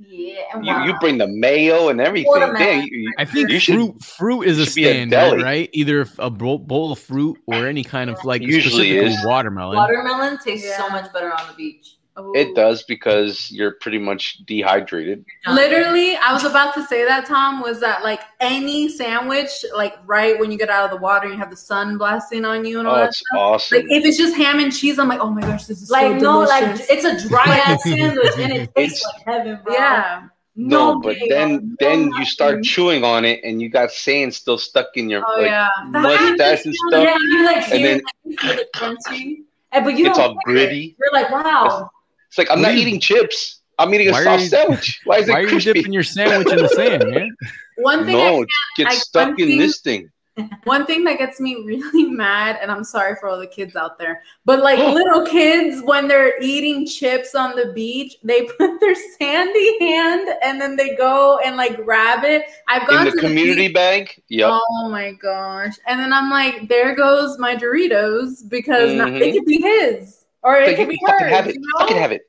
[0.00, 2.28] Yeah, and You, you bring the mayo and everything.
[2.30, 2.60] Watermelon.
[2.62, 4.94] Damn, you- you- I think You should- fruit fruit is a should be a
[5.42, 5.68] right?
[5.72, 9.24] Either a bowl, bowl of fruit or any kind of like Usually specifically is.
[9.26, 9.76] watermelon.
[9.76, 11.96] watermelon tastes so much better on the beach.
[12.18, 12.32] Ooh.
[12.34, 15.24] it does because you're pretty much dehydrated.
[15.46, 20.38] Literally, I was about to say that, Tom, was that like any sandwich, like right
[20.38, 22.78] when you get out of the water, and you have the sun blasting on you
[22.78, 23.38] and all Oh, that it's stuff.
[23.38, 23.78] awesome.
[23.78, 26.18] Like if it's just ham and cheese, I'm like, oh my gosh, this is Like
[26.20, 29.74] so no, like it's a dry ass sandwich and it tastes It's- like heaven, bro.
[29.74, 30.28] yeah.
[30.56, 32.62] no, but mayo, then no then you start nothing.
[32.64, 35.68] chewing on it and you got sand still stuck in your Oh like yeah.
[35.86, 37.04] mustache and stuff.
[37.04, 37.22] Yeah, stuff.
[37.22, 39.36] you like And feel, then- you feel the crunchy,
[39.72, 40.54] and but you It's don't all care.
[40.54, 40.96] gritty.
[40.98, 41.90] You're like, wow.
[42.28, 43.60] It's like I'm What not you- eating chips.
[43.80, 45.00] I'm eating a Why soft you- sandwich.
[45.04, 47.30] Why is it Why are you dipping your sandwich in the sand, man?
[47.76, 50.10] One thing No, I, it gets I- stuck in thing- this thing.
[50.64, 53.98] one thing that gets me really mad, and I'm sorry for all the kids out
[53.98, 58.94] there, but like little kids when they're eating chips on the beach, they put their
[59.18, 62.44] sandy hand and then they go and like grab it.
[62.68, 64.22] I've In gone the to community beach- bag.
[64.28, 64.48] Yep.
[64.52, 65.74] Oh my gosh.
[65.88, 69.20] And then I'm like, there goes my Doritos because now Mhm.
[69.20, 71.34] it could be his or it Like, could be can fucking hers.
[71.34, 71.54] have it.
[71.56, 71.78] You know?
[71.80, 72.22] Fucking have it.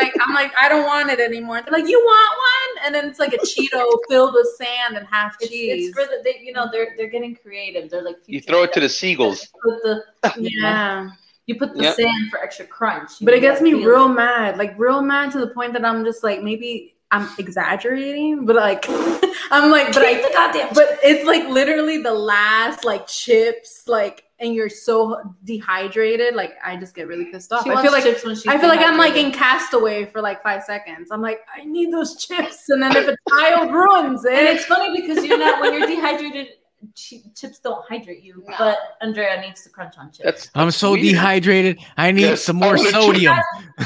[0.00, 1.60] like I'm like, I don't want it anymore.
[1.62, 2.86] They're like, you want one?
[2.86, 5.88] And then it's like a Cheeto filled with sand and half It's, cheese.
[5.88, 7.90] it's for the they, you know they're they're getting creative.
[7.90, 9.48] They're like You throw it to the seagulls.
[9.64, 10.02] The
[10.38, 11.10] yeah.
[11.46, 11.96] you put the Yep.
[11.96, 13.20] sand for extra crunch.
[13.20, 14.14] You But it gets me feel real it.
[14.14, 18.56] mad, like real mad to the point that I'm just like, maybe I'm exaggerating, but
[18.56, 18.84] like,
[19.50, 23.84] I'm like, but Keep I, the goddamn but it's like literally the last like chips,
[23.86, 26.34] like, and you're so dehydrated.
[26.34, 27.64] Like, I just get really pissed off.
[27.64, 29.30] She I feel like chips when she's I feel like I'm like in.
[29.30, 31.10] Castaway for like five seconds.
[31.12, 34.64] I'm like, I need those chips, and then if a child ruins And it, it's
[34.64, 36.48] funny because you're not when you're dehydrated.
[36.96, 38.54] Chips don't hydrate you, No.
[38.58, 40.24] but Andrea needs to crunch on chips.
[40.24, 41.02] That's I'm so Weird.
[41.04, 41.78] dehydrated.
[41.96, 43.36] I need Yes, some more sodium.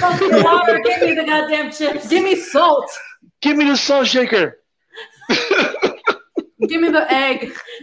[0.00, 2.08] Water, give me the goddamn chips.
[2.08, 2.90] give me salt,
[3.42, 4.58] give me the salt shaker.
[6.68, 7.52] give me the egg.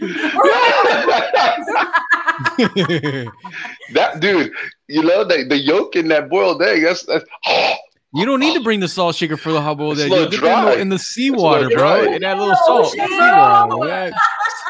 [3.94, 4.52] that dude,
[4.88, 6.82] you know the the yolk in that boiled egg.
[6.82, 7.24] That's, that's
[8.14, 10.10] you don't need to bring the salt shaker for the hot boiled egg.
[10.10, 10.74] You dip it in the- dry.
[10.74, 12.04] in the seawater, little bro.
[12.04, 12.14] dry.
[12.14, 12.94] And add a little salt.
[12.96, 14.10] No.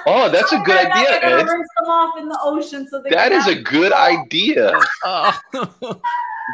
[0.07, 1.47] Oh, that's a good idea, they're Ed.
[1.47, 4.78] rinse them off in the ocean so they That can a good idea.
[5.05, 5.32] Uh,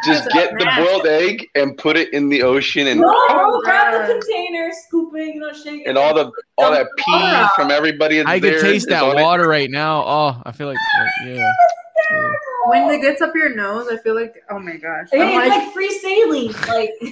[0.06, 3.92] Just get the boiled egg and put it in the ocean and No, Oh, grab
[3.92, 4.06] God.
[4.08, 5.88] the container, scoop it, you know, shake it.
[5.88, 7.50] and all the all that Dump the water pee out.
[7.56, 8.20] from everybody.
[8.22, 9.22] I there could taste that on it.
[9.22, 10.04] water right now.
[10.06, 11.52] Oh, I feel like, like yeah.
[12.12, 12.32] Yeah.
[12.66, 15.08] When it gets up your nose, I feel like, oh my gosh.
[15.12, 16.52] It's like, like free sailing.
[16.66, 16.90] Like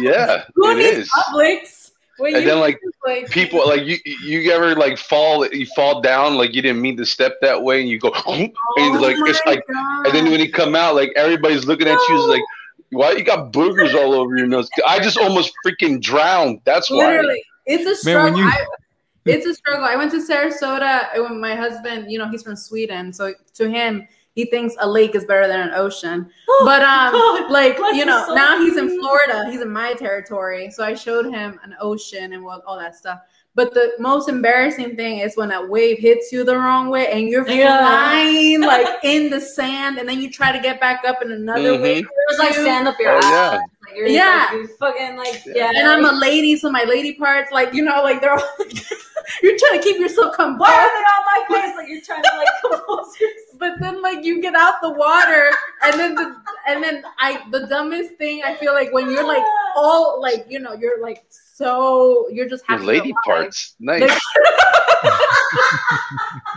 [0.00, 1.10] Yeah, who it needs is.
[1.10, 1.85] Publix?
[2.18, 6.36] When And then like like people like you you ever like fall you fall down
[6.36, 9.40] like you didn't mean to step that way and you go and oh like it's
[9.44, 10.06] my like God.
[10.06, 12.42] and then when you come out like everybody's looking at you it's like
[12.90, 17.08] why you got boogers all over your nose I just almost freaking drowned that's why
[17.08, 18.24] literally, it's a struggle.
[18.24, 18.66] when you- I,
[19.26, 19.84] it's a struggle.
[19.84, 23.68] I went to Sarasota and when my husband, you know, he's from Sweden, so to
[23.68, 24.06] him,
[24.36, 26.30] he thinks a lake is better than an ocean.
[26.62, 28.36] But um, God, like you know, soul.
[28.36, 29.50] now he's in Florida.
[29.50, 33.18] He's in my territory, so I showed him an ocean and what all that stuff.
[33.54, 37.26] But the most embarrassing thing is when a wave hits you the wrong way and
[37.30, 37.78] you're Yeah.
[37.78, 41.72] flying like in the sand, and then you try to get back up in another
[41.78, 41.82] Mhm.
[41.82, 42.06] wave.
[42.28, 42.62] There's like you.
[42.62, 43.24] stand up your Oh, ass.
[43.24, 43.50] yeah.
[43.86, 44.46] Like, you're, Yeah.
[44.50, 45.70] like, you're fucking like Yeah.
[45.72, 45.80] yeah.
[45.80, 48.44] And I'm a lady, so my lady parts, like you know, like they're all
[49.42, 50.70] you're trying to keep yourself Why composed.
[50.70, 51.76] are they on my face?
[51.76, 53.58] Like you're trying to like compose yourself.
[53.58, 55.50] But then like you get out the water
[55.82, 56.36] and then the
[56.68, 59.42] and then I the dumbest thing I feel like when you're like
[59.74, 63.74] all like you know you're like so you're just Your lady parts.
[63.80, 64.20] Nice.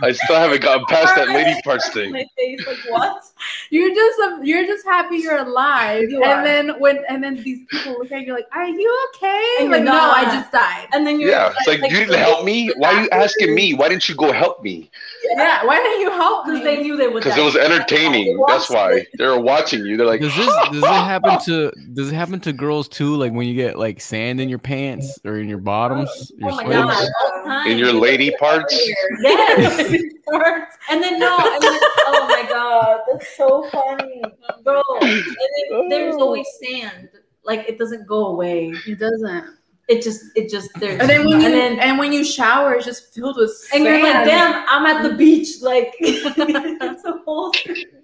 [0.02, 2.12] I still haven't gotten past that lady parts thing.
[2.12, 3.22] My face, like what?
[3.70, 6.44] You're just you're just happy you're alive, You and are.
[6.44, 9.84] then when and then these people look at you like, "Are you okay?" And like,
[9.84, 10.88] no, I just died.
[10.92, 12.70] And then you're Yeah, it's like you didn't help me.
[12.76, 13.74] Why are you asking me?
[13.74, 14.90] Why didn't you go help me?
[15.36, 16.46] Yeah, why didn't you help?
[16.46, 17.22] Because they knew they would.
[17.22, 18.42] Because it was entertaining.
[18.48, 19.96] That's why they were watching you.
[19.96, 23.16] They're like, Does this does it happen to does it happen to girls too?
[23.16, 26.56] Like when you get like sand in your pants or in your bottoms, your Oh
[26.56, 26.90] my god!
[26.90, 27.70] all the time.
[27.70, 28.78] in your lady parts.
[29.20, 29.78] Yes.
[30.90, 34.22] and then no, and then, oh my god, that's so funny,
[34.64, 34.82] bro.
[35.00, 35.24] And
[35.70, 36.22] then there's oh.
[36.22, 37.08] always sand.
[37.44, 38.74] Like it doesn't go away.
[38.86, 39.59] it doesn't.
[39.90, 41.00] It just, it just there's.
[41.00, 43.88] And then when you and and, when you shower, it's just filled with sand.
[43.88, 45.60] and you're like, damn, I'm at the beach.
[45.60, 47.52] Like it's a whole.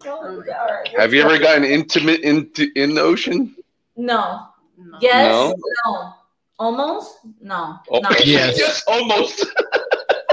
[0.09, 3.55] Oh my Have you ever gotten intimate into in the ocean?
[3.97, 4.47] No.
[4.77, 4.99] No.
[5.01, 5.33] Yes.
[5.33, 5.55] No?
[5.85, 6.13] No.
[6.59, 7.19] Almost.
[7.41, 7.79] No.
[7.91, 8.11] Oh, No.
[8.25, 8.59] Yes.
[8.59, 9.47] yes, almost.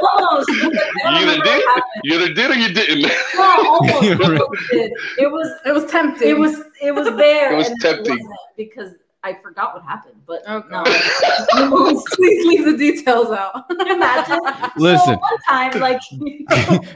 [0.01, 0.49] Almost.
[0.49, 0.71] You
[1.05, 3.11] either did, what you either did or you didn't.
[3.35, 4.21] No, almost.
[4.21, 4.91] almost did.
[5.19, 6.29] It was It was tempting.
[6.29, 7.53] It was it was there.
[7.53, 8.17] It was tempting.
[8.17, 8.93] wasn't because
[9.23, 10.15] I forgot what happened.
[10.25, 12.03] But Oh, no, God.
[12.13, 13.65] Please leave the details out.
[13.69, 14.39] Imagine.
[14.77, 15.15] Listen.
[15.15, 16.01] So one time, like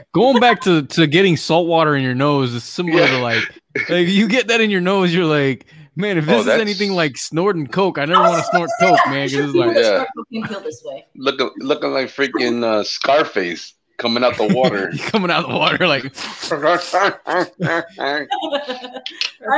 [0.12, 3.42] Going back to to getting salt water in your nose is similar to like
[3.88, 5.66] like you get that in your nose, you're like,
[5.96, 8.98] man, if Oh, this is anything like snorting coke, I never want to snort coke,
[9.06, 9.28] man.
[9.28, 10.04] Because it's like, Yeah.
[10.28, 11.06] you this way.
[11.16, 14.90] looking looking like freaking uh, Scarface coming out the water.
[14.98, 16.04] coming out of the water like
[16.50, 17.48] I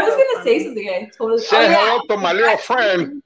[0.03, 0.89] was gonna say something.
[0.89, 1.41] I totally.
[1.43, 1.75] Say oh, yeah.
[1.79, 3.23] hello to my little friend.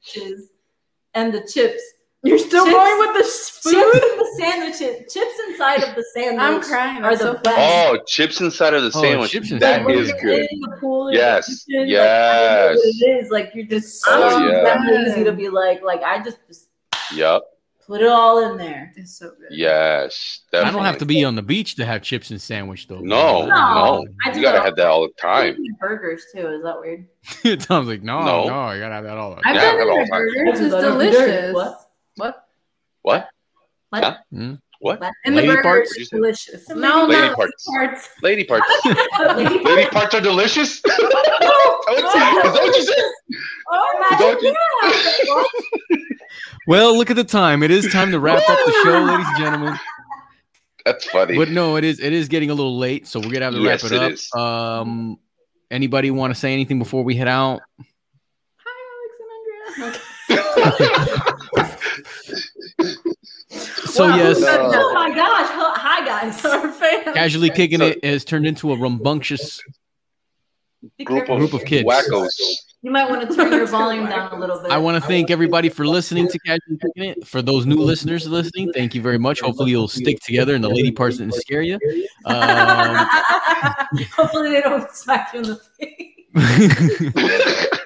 [1.14, 1.82] And the chips.
[2.26, 5.12] You're still Chips- going with the sh- Chips in the sandwiches.
[5.12, 6.40] Chips inside of the sandwich.
[6.40, 7.04] I'm crying.
[7.04, 7.58] Are I'm the so best.
[7.58, 9.30] Oh, chips inside of the Oh, sandwich.
[9.30, 9.60] chips inside.
[9.60, 10.48] that Like, when is you're good.
[10.50, 12.00] In the pool Yes, kitchen, yes.
[12.00, 14.62] Like, I don't know what it is like you're just so Oh, yeah.
[14.62, 16.68] damn lazy to be like, like I just, just
[17.14, 17.42] Yep.
[17.86, 18.92] Put it all in there.
[18.96, 19.48] It's so good.
[19.50, 20.40] Yes.
[20.52, 22.98] I don't have to be on the beach to have chips and sandwich though.
[23.00, 24.06] No, No, no.
[24.26, 25.56] I You gotta have that all the time.
[25.58, 26.46] eat burgers too.
[26.48, 27.06] Is that weird?
[27.62, 28.46] Tom's like, no, No.
[28.48, 29.44] no, I gotta have that all the time.
[29.46, 30.60] I've Yeah, done I it love with burgers.
[30.60, 31.54] It's delicious.
[31.54, 31.90] What?
[32.16, 32.46] What?
[33.02, 33.28] What?
[33.90, 34.02] What?
[34.04, 34.16] Huh?
[34.32, 34.60] Mm.
[34.80, 35.00] What?
[35.24, 35.88] And the Lady burgers parts?
[35.90, 36.16] What'd you say?
[36.16, 36.64] delicious.
[36.66, 37.34] The No, Lady no.
[37.34, 37.66] parts.
[37.66, 38.08] Parts.
[38.22, 38.66] Lady parts.
[39.36, 40.82] Lady Lady parts are delicious.
[40.84, 43.04] Is that what you said?
[43.70, 44.42] Oh, Is that what
[45.90, 46.04] yeah.
[46.66, 47.62] Well, look at the time.
[47.62, 49.78] It is time to wrap up the show, ladies and gentlemen.
[50.84, 51.36] That's funny.
[51.36, 53.60] But no, it is it is getting a little late, so we're gonna have to
[53.60, 54.12] Yes, wrap it it up.
[54.12, 54.30] is.
[54.34, 55.18] Um,
[55.70, 57.60] anybody want to say anything before we head out?
[58.58, 58.70] Hi,
[59.80, 60.00] Alex
[60.30, 61.30] and Andrea.
[63.86, 64.16] So Wow.
[64.16, 65.46] yes, Uh, oh my gosh.
[65.48, 66.44] Hi hi, guys.
[66.44, 67.14] Our fans.
[67.14, 69.60] casually kicking So- it has turned into a rambunctious.
[71.04, 71.86] Group of, Group of kids.
[71.88, 72.28] wackos.
[72.84, 74.70] You might want to turn your volume down a little bit.
[74.70, 77.26] I want to thank everybody for listening to casually kicking it.
[77.26, 79.40] For those new listeners listening, thank you very much.
[79.40, 81.78] Hopefully, you'll stick together, and the lady parts didn't scare you.
[82.26, 83.06] Um,
[84.16, 87.78] Hopefully, they don't smack you in the face.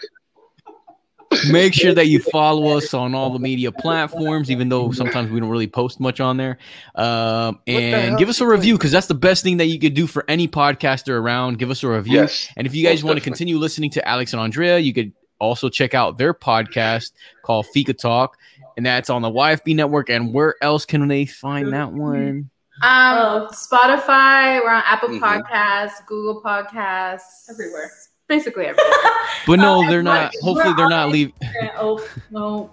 [1.50, 5.40] make sure that you follow us on all the media platforms, even though sometimes we
[5.40, 6.58] don't really post much on there.
[6.94, 9.94] Um, and hell give us a review because that's the best thing that you could
[9.94, 11.58] do for any podcaster around.
[11.58, 12.20] Give us a review.
[12.20, 12.48] yes.
[12.56, 15.68] And if you guys want to continue listening to Alex and Andrea, you could also
[15.68, 17.12] check out their podcast
[17.44, 18.36] called Fika Talk,
[18.76, 20.10] and that's on the YFB network.
[20.10, 22.50] And where else can they find that one?
[22.82, 23.48] Um, Oh.
[23.52, 24.60] Spotify.
[24.62, 25.20] We're on Apple Mhm.
[25.20, 27.90] Podcasts, Google Podcasts, Everywhere.
[28.28, 28.92] Basically everywhere.
[29.46, 30.24] But no, Uh, they're not.
[30.24, 30.34] right.
[30.42, 31.32] Hopefully, they're not leaving.
[31.78, 32.70] oh no.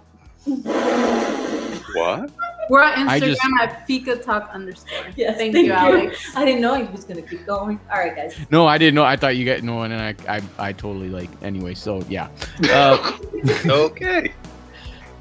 [1.93, 2.31] What?
[2.69, 4.89] We're on Instagram just- at Fika Talk underscore.
[5.15, 5.79] Yes, thank, thank you, you.
[5.79, 6.35] Alex.
[6.35, 7.79] I didn't know he was gonna keep going.
[7.91, 8.35] All right, guys.
[8.51, 9.03] No, I didn't know.
[9.03, 11.29] I thought you got no, one, and I, I, I totally like.
[11.43, 12.27] Anyway, so yeah.
[12.63, 13.17] Uh,
[13.67, 14.33] okay.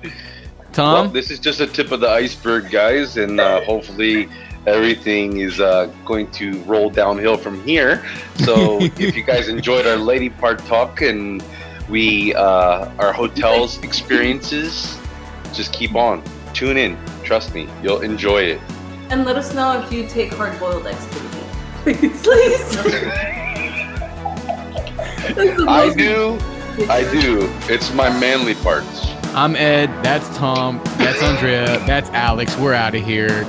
[0.03, 0.13] Well,
[0.73, 4.29] Tom, this is just a tip of the iceberg, guys, and uh, hopefully
[4.67, 8.05] everything is uh, going to roll downhill from here.
[8.37, 11.45] So if you guys enjoyed our lady part talk and
[11.89, 14.99] we uh, our hotels experiences,
[15.53, 16.99] just keep on, tune in.
[17.23, 18.61] Trust me, you'll enjoy it.
[19.11, 21.35] And let us know if you take hard boiled eggs to the.
[21.85, 22.77] Please, please.
[25.69, 26.39] I do,
[26.89, 27.53] I do.
[27.69, 29.07] It's my manly parts.
[29.35, 29.89] I'm Ed.
[30.03, 30.81] That's Tom.
[30.97, 31.79] That's Andrea.
[31.87, 32.57] That's Alex.
[32.57, 33.45] We're out of here.